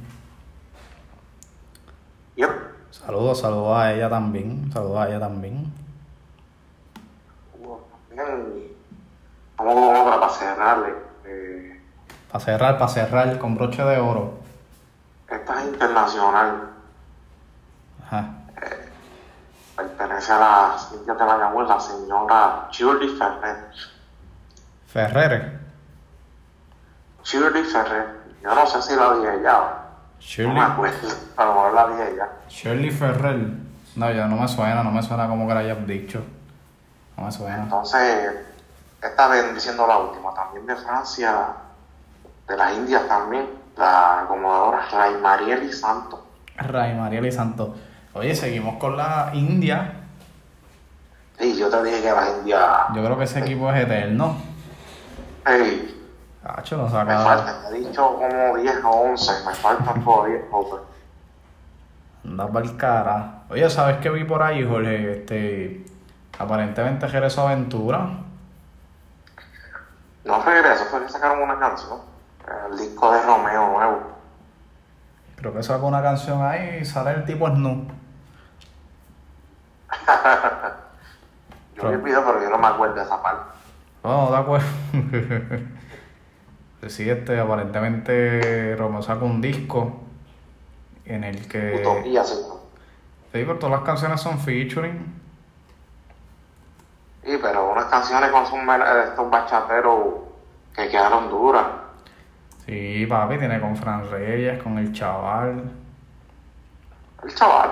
Yep. 2.36 2.50
Saludos, 2.92 3.40
saludos 3.42 3.78
a 3.78 3.94
ella 3.94 4.10
también. 4.10 4.72
Saludos 4.72 4.98
a 5.00 5.10
ella 5.10 5.20
también. 5.20 5.72
Vamos 9.58 10.00
otra 10.00 10.20
para 10.20 10.30
cerrarle. 10.34 10.96
Eh, 11.26 11.82
Para 12.32 12.44
cerrar, 12.44 12.78
para 12.80 12.92
cerrar 12.92 13.38
con 13.38 13.56
broche 13.56 13.84
de 13.84 14.00
oro. 14.00 14.40
esta 15.30 15.60
es 15.62 15.68
internacional. 15.68 16.70
Ajá. 18.06 18.30
Pertenece 19.76 20.32
a 20.34 20.40
la 20.40 20.76
de 21.14 21.20
la 21.20 21.26
Mayagüez, 21.38 21.68
la 21.68 21.80
señora 21.80 22.68
Shirley 22.72 23.10
Ferrer. 23.18 23.72
Ferrer. 24.88 25.61
Shirley 27.24 27.64
Ferrer. 27.64 28.22
Yo 28.44 28.56
no 28.56 28.66
sé 28.66 28.82
si 28.82 28.96
la 28.96 29.14
ya. 29.44 29.52
No 29.52 29.92
Shirley, 30.20 30.54
me 30.54 30.62
acuerdo. 30.62 31.10
A 31.38 31.46
lo 31.46 31.54
mejor 31.54 31.74
la 31.74 31.88
dije 31.88 32.16
ya. 32.18 32.30
Shirley 32.50 32.92
Ferrer. 32.92 33.40
No, 33.96 34.12
ya 34.12 34.28
no 34.28 34.38
me 34.38 34.48
suena, 34.48 34.84
no 34.84 34.92
me 34.92 35.04
suena 35.04 35.28
como 35.28 35.48
que 35.48 35.54
la 35.54 35.60
hayas 35.62 35.86
dicho. 35.86 36.24
No 37.18 37.26
me 37.26 37.32
suena. 37.32 37.64
Entonces, 37.64 38.32
esta 39.02 39.28
vez 39.28 39.54
diciendo 39.54 39.86
la 39.86 39.98
última, 39.98 40.34
también 40.34 40.66
de 40.66 40.76
Francia, 40.76 41.48
de 42.48 42.58
las 42.58 42.74
Indias 42.74 43.08
también, 43.08 43.50
la 43.78 44.22
acomodadora 44.22 44.88
Ray. 44.92 45.14
Ray 46.58 46.96
Mariel 46.96 47.26
y 47.26 47.32
Santos. 47.32 47.72
Oye, 48.14 48.36
seguimos 48.36 48.78
con 48.78 48.96
la 48.98 49.32
India. 49.34 49.94
Y 51.40 51.58
yo 51.58 51.70
te 51.70 51.84
dije 51.84 52.02
que 52.02 52.12
las 52.12 52.30
Indias, 52.38 52.70
Yo 52.94 53.04
creo 53.04 53.18
que 53.18 53.24
ese 53.24 53.40
equipo 53.40 53.72
es 53.72 53.84
eterno. 53.84 54.36
hey, 55.46 56.01
Cacho, 56.44 56.78
nos 56.78 56.92
me 56.92 57.14
faltan, 57.14 57.56
he 57.70 57.78
dicho 57.78 58.16
como 58.16 58.58
10 58.58 58.84
o 58.84 58.90
11, 58.90 59.46
me 59.46 59.54
faltan 59.54 60.04
todavía, 60.04 60.42
joder. 60.50 60.82
Anda 62.26 62.48
pa'l 62.48 62.78
cara. 62.78 63.44
Oye, 63.50 63.70
¿sabes 63.70 63.98
qué 63.98 64.10
vi 64.10 64.24
por 64.24 64.42
ahí, 64.42 64.68
Jorge? 64.68 65.20
Este. 65.20 65.86
Aparentemente 66.40 67.08
Jerez 67.08 67.38
Aventura 67.38 68.10
No 70.24 70.42
regreso, 70.44 70.86
fue 70.86 71.04
que 71.04 71.10
sacaron 71.10 71.44
una 71.44 71.60
canción. 71.60 72.00
El 72.72 72.78
disco 72.78 73.12
de 73.12 73.22
Romeo 73.22 73.68
nuevo. 73.70 74.02
Creo 75.36 75.54
que 75.54 75.62
saca 75.62 75.84
una 75.84 76.02
canción 76.02 76.44
ahí 76.44 76.80
y 76.82 76.86
sale 76.86 77.12
el 77.12 77.26
tipo 77.26 77.48
Snoop. 77.48 77.92
Yo 81.76 81.88
vi 81.88 81.94
el 81.94 82.02
video, 82.02 82.26
pero 82.26 82.42
yo 82.44 82.50
no 82.50 82.58
me 82.58 82.68
acuerdo 82.68 82.96
de 82.96 83.04
esa 83.04 83.22
parte. 83.22 83.44
No, 84.04 84.26
no 84.26 84.32
de 84.32 84.38
acuerdo. 84.38 84.68
Sí, 86.88 87.10
este, 87.10 87.40
aparentemente 87.40 88.76
Romeo 88.76 89.02
saca 89.02 89.24
un 89.24 89.40
disco 89.40 90.02
en 91.06 91.24
el 91.24 91.48
que... 91.48 91.76
Utopía, 91.86 92.24
sí. 92.24 92.36
Sí, 93.32 93.44
pero 93.46 93.58
todas 93.60 93.78
las 93.80 93.86
canciones 93.86 94.20
son 94.20 94.40
featuring. 94.40 95.22
Sí, 97.24 97.38
pero 97.42 97.72
unas 97.72 97.86
canciones 97.86 98.32
con 98.32 98.46
sus 98.46 98.58
eh, 98.58 99.04
estos 99.06 99.30
bachateros 99.30 100.06
que 100.76 100.90
quedaron 100.90 101.30
duras. 101.30 101.66
Sí, 102.66 103.06
papi, 103.06 103.38
tiene 103.38 103.62
con 103.62 103.76
Fran 103.78 104.10
Reyes, 104.10 104.62
con 104.62 104.78
el 104.78 104.92
chaval, 104.92 105.72
El 107.24 107.36
chaval. 107.36 107.72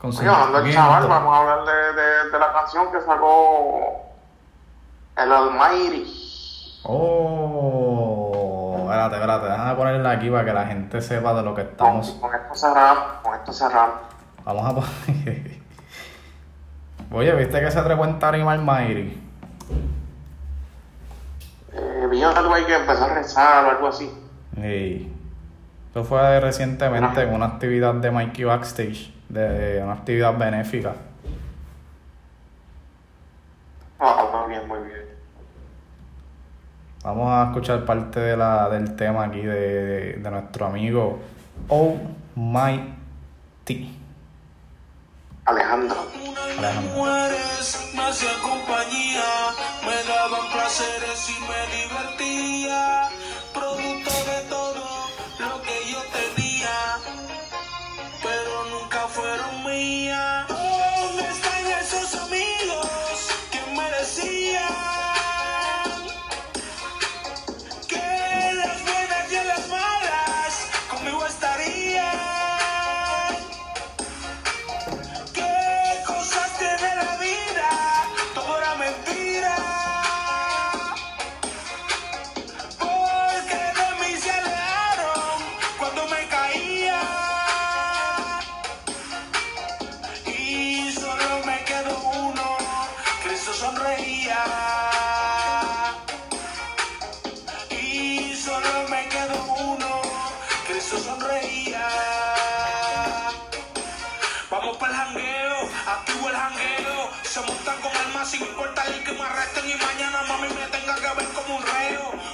con 0.00 0.10
Oye, 0.10 0.26
hablando 0.28 0.62
del 0.62 0.72
chaval, 0.72 1.06
vamos 1.06 1.34
a 1.34 1.38
hablar 1.38 1.64
de, 1.66 2.00
de, 2.00 2.30
de 2.30 2.38
la 2.38 2.52
canción 2.52 2.90
que 2.90 3.00
sacó 3.02 4.06
el 5.16 5.32
Almighty. 5.32 6.16
Oh, 6.84 7.69
espérate, 8.90 9.14
espérate, 9.16 9.46
déjame 9.46 9.74
ponerla 9.74 10.10
aquí 10.10 10.30
para 10.30 10.44
que 10.44 10.52
la 10.52 10.66
gente 10.66 11.00
sepa 11.00 11.34
de 11.34 11.42
lo 11.42 11.54
que 11.54 11.62
Con, 11.62 11.70
estamos. 11.70 12.10
con 12.20 12.34
esto 12.34 12.54
cerramos, 12.54 13.04
con 13.22 13.34
esto 13.34 13.52
cerramos. 13.52 13.94
Vamos 14.44 14.66
a 14.66 14.74
poner. 14.74 15.60
Oye, 17.12 17.34
¿viste 17.34 17.60
que 17.60 17.70
se 17.70 17.82
trepó 17.82 18.04
en 18.04 18.18
Tarima 18.18 18.52
Almighty? 18.52 19.20
Eh, 21.72 22.06
vi 22.10 22.22
algo 22.22 22.54
ahí 22.54 22.64
que 22.64 22.74
empezó 22.76 23.04
a 23.04 23.14
rezar 23.14 23.64
o 23.64 23.70
algo 23.70 23.88
así. 23.88 24.10
Sí. 24.54 25.12
Eso 25.90 26.04
fue 26.04 26.38
recientemente 26.40 27.22
en 27.22 27.34
una 27.34 27.46
actividad 27.46 27.94
de 27.94 28.10
Mikey 28.12 28.44
Backstage, 28.44 29.12
de 29.28 29.80
una 29.82 29.94
actividad 29.94 30.36
benéfica. 30.38 30.94
Ah, 33.98 34.24
muy 34.32 34.48
bien, 34.54 34.68
muy 34.68 34.78
bien. 34.78 35.00
Vamos 37.02 37.32
a 37.32 37.44
escuchar 37.46 37.86
parte 37.86 38.20
de 38.20 38.36
la, 38.36 38.68
del 38.68 38.94
tema 38.94 39.24
aquí 39.24 39.40
de, 39.40 40.14
de 40.14 40.30
nuestro 40.30 40.66
amigo 40.66 41.18
Oh 41.68 41.96
My 42.34 42.94
T. 43.64 43.88
Alejandro. 45.46 45.96
Alejandro. 46.58 46.96
mujeres 46.96 47.90
me 47.94 48.02
hacían 48.02 48.40
compañía, 48.42 49.22
me 49.86 50.12
daban 50.12 50.52
placeres 50.52 51.30
y 51.30 51.40
me 51.40 51.60
divertía, 51.80 53.08
producto 53.54 54.10
de 54.10 54.39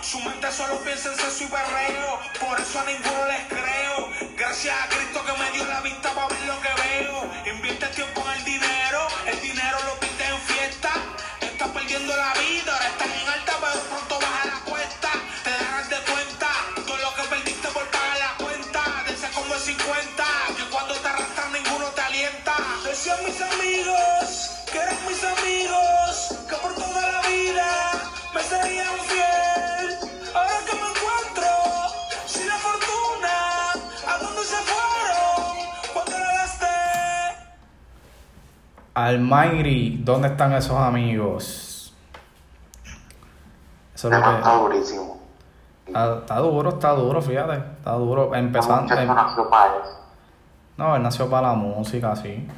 Su 0.03 0.21
mente 0.21 0.53
solo 0.53 0.79
piensa 0.81 1.11
en 1.11 1.17
sexo 1.17 1.45
y 1.45 1.47
berreo, 1.49 2.21
por 2.39 2.61
eso 2.61 2.79
a 2.79 2.85
ninguno 2.85 3.27
les 3.27 3.45
creo. 3.49 4.09
Gracias 4.37 4.77
a 4.79 4.89
Cristo 4.89 5.25
que 5.25 5.33
me 5.33 5.51
dio 5.53 5.65
la 5.67 5.81
vista 5.81 6.13
para 6.13 6.29
ver 6.29 6.43
lo 6.47 6.61
que 6.61 6.69
veo. 6.83 7.31
Invierte 7.47 7.87
tiempo 7.89 8.23
en 8.27 8.39
el 8.39 8.45
dinero, 8.45 9.09
el 9.27 9.41
dinero 9.41 9.79
lo 9.85 9.99
pide 9.99 10.27
en 10.27 10.41
fiesta. 10.43 10.91
Estás 11.41 11.69
perdiendo 11.71 12.17
la 12.17 12.35
vida, 12.35 12.73
ahora 12.73 12.89
estás 12.89 13.09
en 13.09 13.29
alta, 13.29 13.53
pero 13.61 13.81
pronto 13.83 14.21
baja 14.21 14.45
la 14.47 14.61
cuesta. 14.71 15.11
Te 15.45 15.51
darás 15.51 15.91
de 15.91 15.97
cuenta, 15.97 16.49
todo 16.87 16.97
lo 16.99 17.15
que 17.15 17.23
perdiste 17.23 17.69
por 17.69 17.87
pagar 17.91 18.19
la 18.19 18.45
cuenta. 18.45 18.83
De 19.07 19.15
ese 19.15 19.29
como 19.31 19.55
es 19.55 19.63
50, 19.63 20.25
que 20.57 20.65
cuando 20.71 20.95
te 20.95 21.09
arrastran 21.09 21.53
ninguno 21.53 21.87
te 21.87 22.01
alienta. 22.03 22.55
Amigos, 22.55 23.56
Almighty, 38.97 40.01
¿dónde 40.03 40.29
están 40.29 40.55
esos 40.55 40.77
amigos? 40.79 41.95
Eso 43.95 44.11
es 44.11 44.19
lo 44.19 44.25
que. 44.25 44.37
está 44.39 44.53
durísimo. 44.55 45.21
Está, 45.87 46.19
está 46.21 46.39
duro, 46.39 46.69
está 46.71 46.91
duro, 46.93 47.21
fíjate. 47.21 47.57
Está 47.59 47.93
duro. 47.93 48.35
Empezando. 48.35 48.95
Em- 48.95 49.07
nació 49.15 49.51
para 49.51 49.73
eso. 49.83 50.01
No, 50.79 50.97
él 50.97 51.03
nació 51.03 51.29
para 51.29 51.49
la 51.49 51.55
música, 51.55 52.17
sí. 52.17 52.49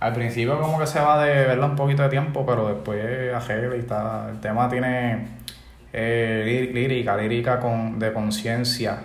Al 0.00 0.14
principio 0.14 0.58
como 0.58 0.78
que 0.78 0.86
se 0.86 1.00
va 1.00 1.22
de 1.22 1.46
verla 1.46 1.66
un 1.66 1.76
poquito 1.76 2.02
de 2.02 2.08
tiempo, 2.08 2.44
pero 2.46 2.66
después 2.68 3.34
arregla 3.34 3.76
y 3.76 3.80
está. 3.80 4.28
El 4.30 4.40
tema 4.40 4.66
tiene 4.70 5.28
eh, 5.92 6.42
lí- 6.46 6.72
lírica, 6.72 7.16
lírica 7.16 7.60
con, 7.60 7.98
de 7.98 8.12
conciencia. 8.14 8.98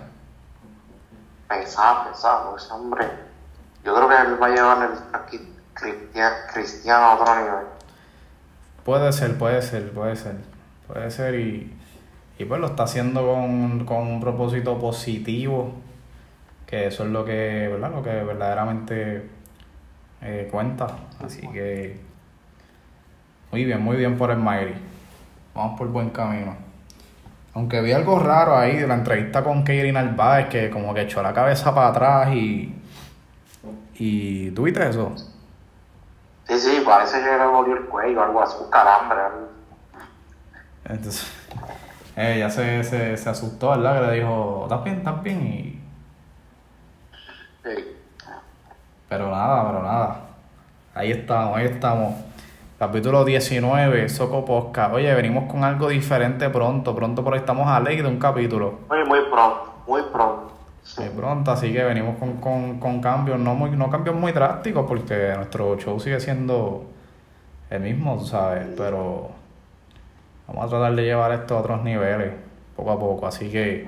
Pesado, 1.48 2.08
pesado, 2.10 2.56
ese 2.56 2.72
hombre. 2.72 3.06
Yo 3.84 3.94
creo 3.94 4.08
que 4.08 4.16
él 4.16 4.42
va 4.42 4.46
a 4.46 4.50
llevar 4.50 4.90
el 4.90 4.98
aquí 5.14 5.38
cristiano, 5.80 6.36
cristiano 6.52 7.04
a 7.04 7.14
otro 7.14 7.34
nivel. 7.34 7.66
Puede 8.84 9.12
ser, 9.12 9.38
puede 9.38 9.62
ser, 9.62 9.90
puede 9.92 10.16
ser. 10.16 10.36
Puede 10.86 11.10
ser 11.10 11.34
y, 11.36 11.72
y 12.38 12.44
pues 12.44 12.60
lo 12.60 12.68
está 12.68 12.84
haciendo 12.84 13.26
con, 13.26 13.84
con 13.84 14.06
un 14.06 14.20
propósito 14.20 14.78
positivo. 14.78 15.74
Que 16.66 16.86
eso 16.86 17.04
es 17.04 17.10
lo 17.10 17.24
que, 17.24 17.68
¿verdad? 17.68 17.90
Lo 17.90 18.02
que 18.02 18.10
verdaderamente 18.10 19.28
eh, 20.22 20.48
cuenta. 20.50 20.86
Así 21.24 21.40
que 21.48 22.00
muy 23.50 23.64
bien, 23.64 23.82
muy 23.82 23.96
bien 23.96 24.16
por 24.16 24.30
el 24.30 24.38
Mayri. 24.38 24.74
Vamos 25.54 25.78
por 25.78 25.88
buen 25.88 26.10
camino. 26.10 26.56
Aunque 27.54 27.80
vi 27.80 27.92
algo 27.92 28.18
raro 28.18 28.56
ahí 28.56 28.76
de 28.76 28.86
la 28.86 28.94
entrevista 28.94 29.42
con 29.42 29.62
Katie 29.62 29.92
Narváez 29.92 30.48
que 30.48 30.70
como 30.70 30.94
que 30.94 31.02
echó 31.02 31.20
la 31.22 31.34
cabeza 31.34 31.74
para 31.74 31.88
atrás 31.88 32.34
y. 32.34 32.74
Y 33.94 34.50
¿tú 34.52 34.62
viste 34.62 34.88
eso? 34.88 35.14
Sí, 36.50 36.58
sí, 36.58 36.82
parece 36.84 37.22
que 37.22 37.30
le 37.38 37.46
volvió 37.46 37.74
el 37.76 37.84
cuello, 37.86 38.22
algo 38.24 38.42
así, 38.42 38.56
un 38.60 38.70
calambre. 38.70 39.20
algo. 39.20 39.48
Entonces, 40.84 41.32
ella 42.16 42.50
se, 42.50 42.82
se, 42.82 43.16
se 43.16 43.28
asustó, 43.30 43.70
¿verdad? 43.70 44.00
Que 44.00 44.06
le 44.08 44.12
dijo, 44.20 44.62
¿estás 44.64 44.82
bien? 44.82 44.96
¿Estás 44.98 45.22
bien? 45.22 45.46
Y, 45.46 45.80
Sí. 47.62 47.96
pero 49.08 49.30
nada, 49.30 49.66
pero 49.70 49.82
nada. 49.84 50.20
Ahí 50.94 51.12
estamos, 51.12 51.56
ahí 51.56 51.66
estamos. 51.66 52.14
Capítulo 52.78 53.24
19, 53.24 54.08
Soco 54.08 54.44
Posca. 54.44 54.90
Oye, 54.92 55.14
venimos 55.14 55.48
con 55.48 55.62
algo 55.62 55.88
diferente 55.88 56.48
pronto. 56.48 56.96
Pronto 56.96 57.22
por 57.22 57.34
ahí 57.34 57.40
estamos 57.40 57.68
a 57.68 57.78
ley 57.78 57.98
de 58.00 58.08
un 58.08 58.18
capítulo. 58.18 58.80
Muy, 58.88 59.04
muy 59.04 59.20
pronto, 59.30 59.74
muy 59.86 60.02
pronto. 60.10 60.50
Muy 60.98 61.08
pronto, 61.10 61.50
así 61.52 61.72
que 61.72 61.84
venimos 61.84 62.18
con, 62.18 62.38
con, 62.38 62.80
con 62.80 63.00
cambios, 63.00 63.38
no 63.38 63.54
muy, 63.54 63.70
no 63.70 63.90
cambios 63.90 64.16
muy 64.16 64.32
drásticos, 64.32 64.86
porque 64.86 65.32
nuestro 65.36 65.78
show 65.78 66.00
sigue 66.00 66.18
siendo 66.20 66.84
el 67.70 67.80
mismo, 67.80 68.18
tú 68.18 68.26
sabes, 68.26 68.66
pero 68.76 69.30
vamos 70.48 70.64
a 70.64 70.68
tratar 70.68 70.94
de 70.94 71.02
llevar 71.02 71.32
esto 71.32 71.56
a 71.56 71.60
otros 71.60 71.82
niveles, 71.82 72.32
poco 72.76 72.90
a 72.90 72.98
poco, 72.98 73.26
así 73.26 73.50
que, 73.50 73.86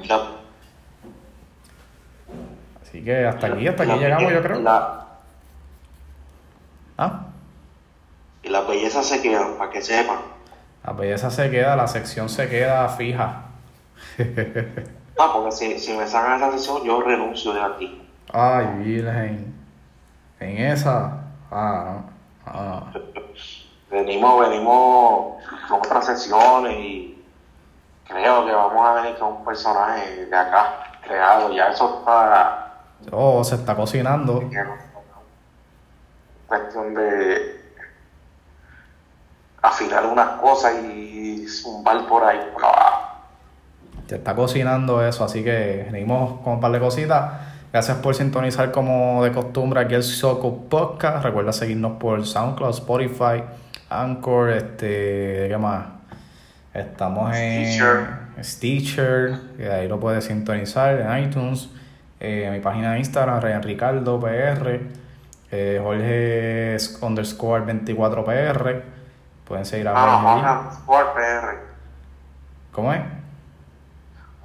así 2.83 3.03
que 3.03 3.27
hasta 3.27 3.49
aquí, 3.49 3.67
hasta 3.67 3.83
aquí 3.83 3.93
llegamos 3.99 4.33
yo 4.33 4.43
creo. 4.43 4.63
Ah, 6.99 7.27
y 8.43 8.49
las 8.49 8.69
bellezas 8.69 9.07
se 9.07 9.23
quedan, 9.23 9.57
para 9.57 9.71
que 9.71 9.83
sepan. 9.83 10.19
La 10.85 10.93
belleza 10.93 11.31
se 11.31 11.51
queda, 11.51 11.77
la 11.77 11.87
sección 11.87 12.29
se 12.29 12.49
queda 12.49 12.89
fija. 12.89 13.47
No, 15.27 15.33
porque 15.33 15.53
si, 15.53 15.79
si 15.79 15.93
me 15.93 16.07
sacan 16.07 16.37
esa 16.37 16.53
sesión, 16.53 16.83
yo 16.85 17.01
renuncio 17.03 17.53
de 17.53 17.63
aquí. 17.63 18.09
Ay, 18.33 18.67
virgen. 18.79 19.55
En 20.41 20.59
esa. 20.59 21.21
Ah, 21.51 21.85
no. 21.85 22.13
Ah. 22.47 22.93
Venimos, 23.91 24.41
venimos 24.49 25.43
con 25.69 25.79
otras 25.81 26.07
sesiones 26.07 26.75
y 26.79 27.25
creo 28.09 28.47
que 28.47 28.53
vamos 28.53 28.87
a 28.89 28.95
venir 28.95 29.19
con 29.19 29.35
un 29.35 29.45
personaje 29.45 30.27
de 30.27 30.37
acá 30.37 30.99
creado. 31.03 31.53
Ya 31.53 31.69
eso 31.69 31.99
está 31.99 32.69
Oh, 33.11 33.43
se 33.45 33.57
está 33.57 33.75
cocinando. 33.75 34.43
cuestión 36.47 36.95
de 36.95 37.61
afilar 39.63 40.07
unas 40.07 40.41
cosas 40.41 40.75
y 40.85 41.47
zumbar 41.49 42.07
por 42.07 42.25
ahí. 42.25 42.41
Se 44.13 44.19
está 44.19 44.35
cocinando 44.35 45.03
eso, 45.03 45.25
así 45.25 45.43
que 45.43 45.89
venimos 45.91 46.41
con 46.43 46.53
un 46.53 46.61
par 46.61 46.71
de 46.71 46.79
cositas. 46.81 47.33
Gracias 47.73 47.97
por 47.97 48.15
sintonizar 48.15 48.71
como 48.71 49.25
de 49.25 49.33
costumbre 49.33 49.81
aquí 49.81 49.95
el 49.95 50.03
Soco 50.03 50.65
Podcast. 50.69 51.25
Recuerda 51.25 51.51
seguirnos 51.51 51.93
por 51.93 52.27
SoundCloud, 52.27 52.69
Spotify, 52.75 53.43
Anchor, 53.89 54.51
este, 54.51 55.47
¿qué 55.49 55.57
más? 55.59 55.87
Estamos 56.75 57.35
en 57.35 57.65
Stitcher. 57.65 58.07
Stitcher, 58.43 59.39
que 59.57 59.73
ahí 59.73 59.89
lo 59.89 59.99
puedes 59.99 60.25
sintonizar, 60.27 61.01
en 61.01 61.25
iTunes, 61.25 61.71
eh, 62.21 62.51
mi 62.53 62.61
página 62.61 62.93
de 62.93 62.99
Instagram, 62.99 63.41
Ryan 63.41 63.63
Ricardo 63.63 64.21
PR, 64.21 64.81
eh, 65.51 65.81
Jorge 65.83 66.77
underscore 67.01 67.65
24PR. 67.65 68.83
Pueden 69.47 69.65
seguir 69.65 69.89
a 69.89 69.93
Ah, 69.97 70.21
Jorge. 70.21 70.61
underscore 70.61 71.05
PR. 71.15 71.59
¿Cómo 72.73 72.93
es? 72.93 73.01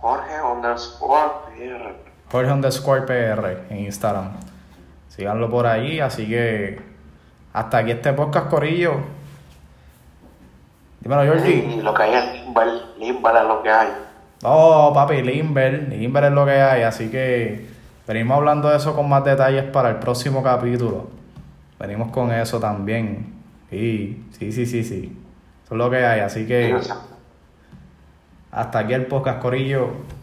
Jorge 0.07 0.41
underscore 0.41 1.31
PR. 1.51 1.95
Jorge 2.31 2.51
underscore 2.51 3.01
PR 3.01 3.65
en 3.69 3.79
Instagram. 3.79 4.31
Síganlo 5.09 5.49
por 5.49 5.67
ahí, 5.67 5.99
así 5.99 6.25
que 6.29 6.79
hasta 7.51 7.79
aquí 7.79 7.91
este 7.91 8.13
podcast, 8.13 8.49
Corillo. 8.49 9.01
Dímelo, 11.01 11.23
Georgie. 11.23 11.75
Y 11.75 11.81
lo 11.81 11.93
que 11.93 12.03
hay 12.03 12.13
es 12.13 12.33
limber, 12.41 12.67
limber 12.97 13.35
es 13.35 13.43
lo 13.43 13.61
que 13.61 13.69
hay. 13.69 13.89
Oh, 14.43 14.93
papi, 14.93 15.21
Limber. 15.21 15.89
Limber 15.89 16.23
es 16.23 16.31
lo 16.31 16.45
que 16.45 16.53
hay, 16.53 16.83
así 16.83 17.11
que 17.11 17.67
venimos 18.07 18.37
hablando 18.37 18.69
de 18.69 18.77
eso 18.77 18.95
con 18.95 19.09
más 19.09 19.25
detalles 19.25 19.65
para 19.65 19.89
el 19.89 19.97
próximo 19.97 20.41
capítulo. 20.41 21.09
Venimos 21.77 22.13
con 22.13 22.31
eso 22.31 22.61
también. 22.61 23.33
Sí, 23.69 24.25
sí, 24.39 24.53
sí, 24.53 24.65
sí, 24.65 24.85
sí. 24.85 25.17
Eso 25.65 25.73
es 25.73 25.77
lo 25.77 25.89
que 25.89 25.97
hay, 25.97 26.21
así 26.21 26.47
que 26.47 26.79
hasta 28.51 28.79
aquí 28.79 28.93
el 28.93 29.05
podcast, 29.05 29.41
Corillo. 29.41 30.16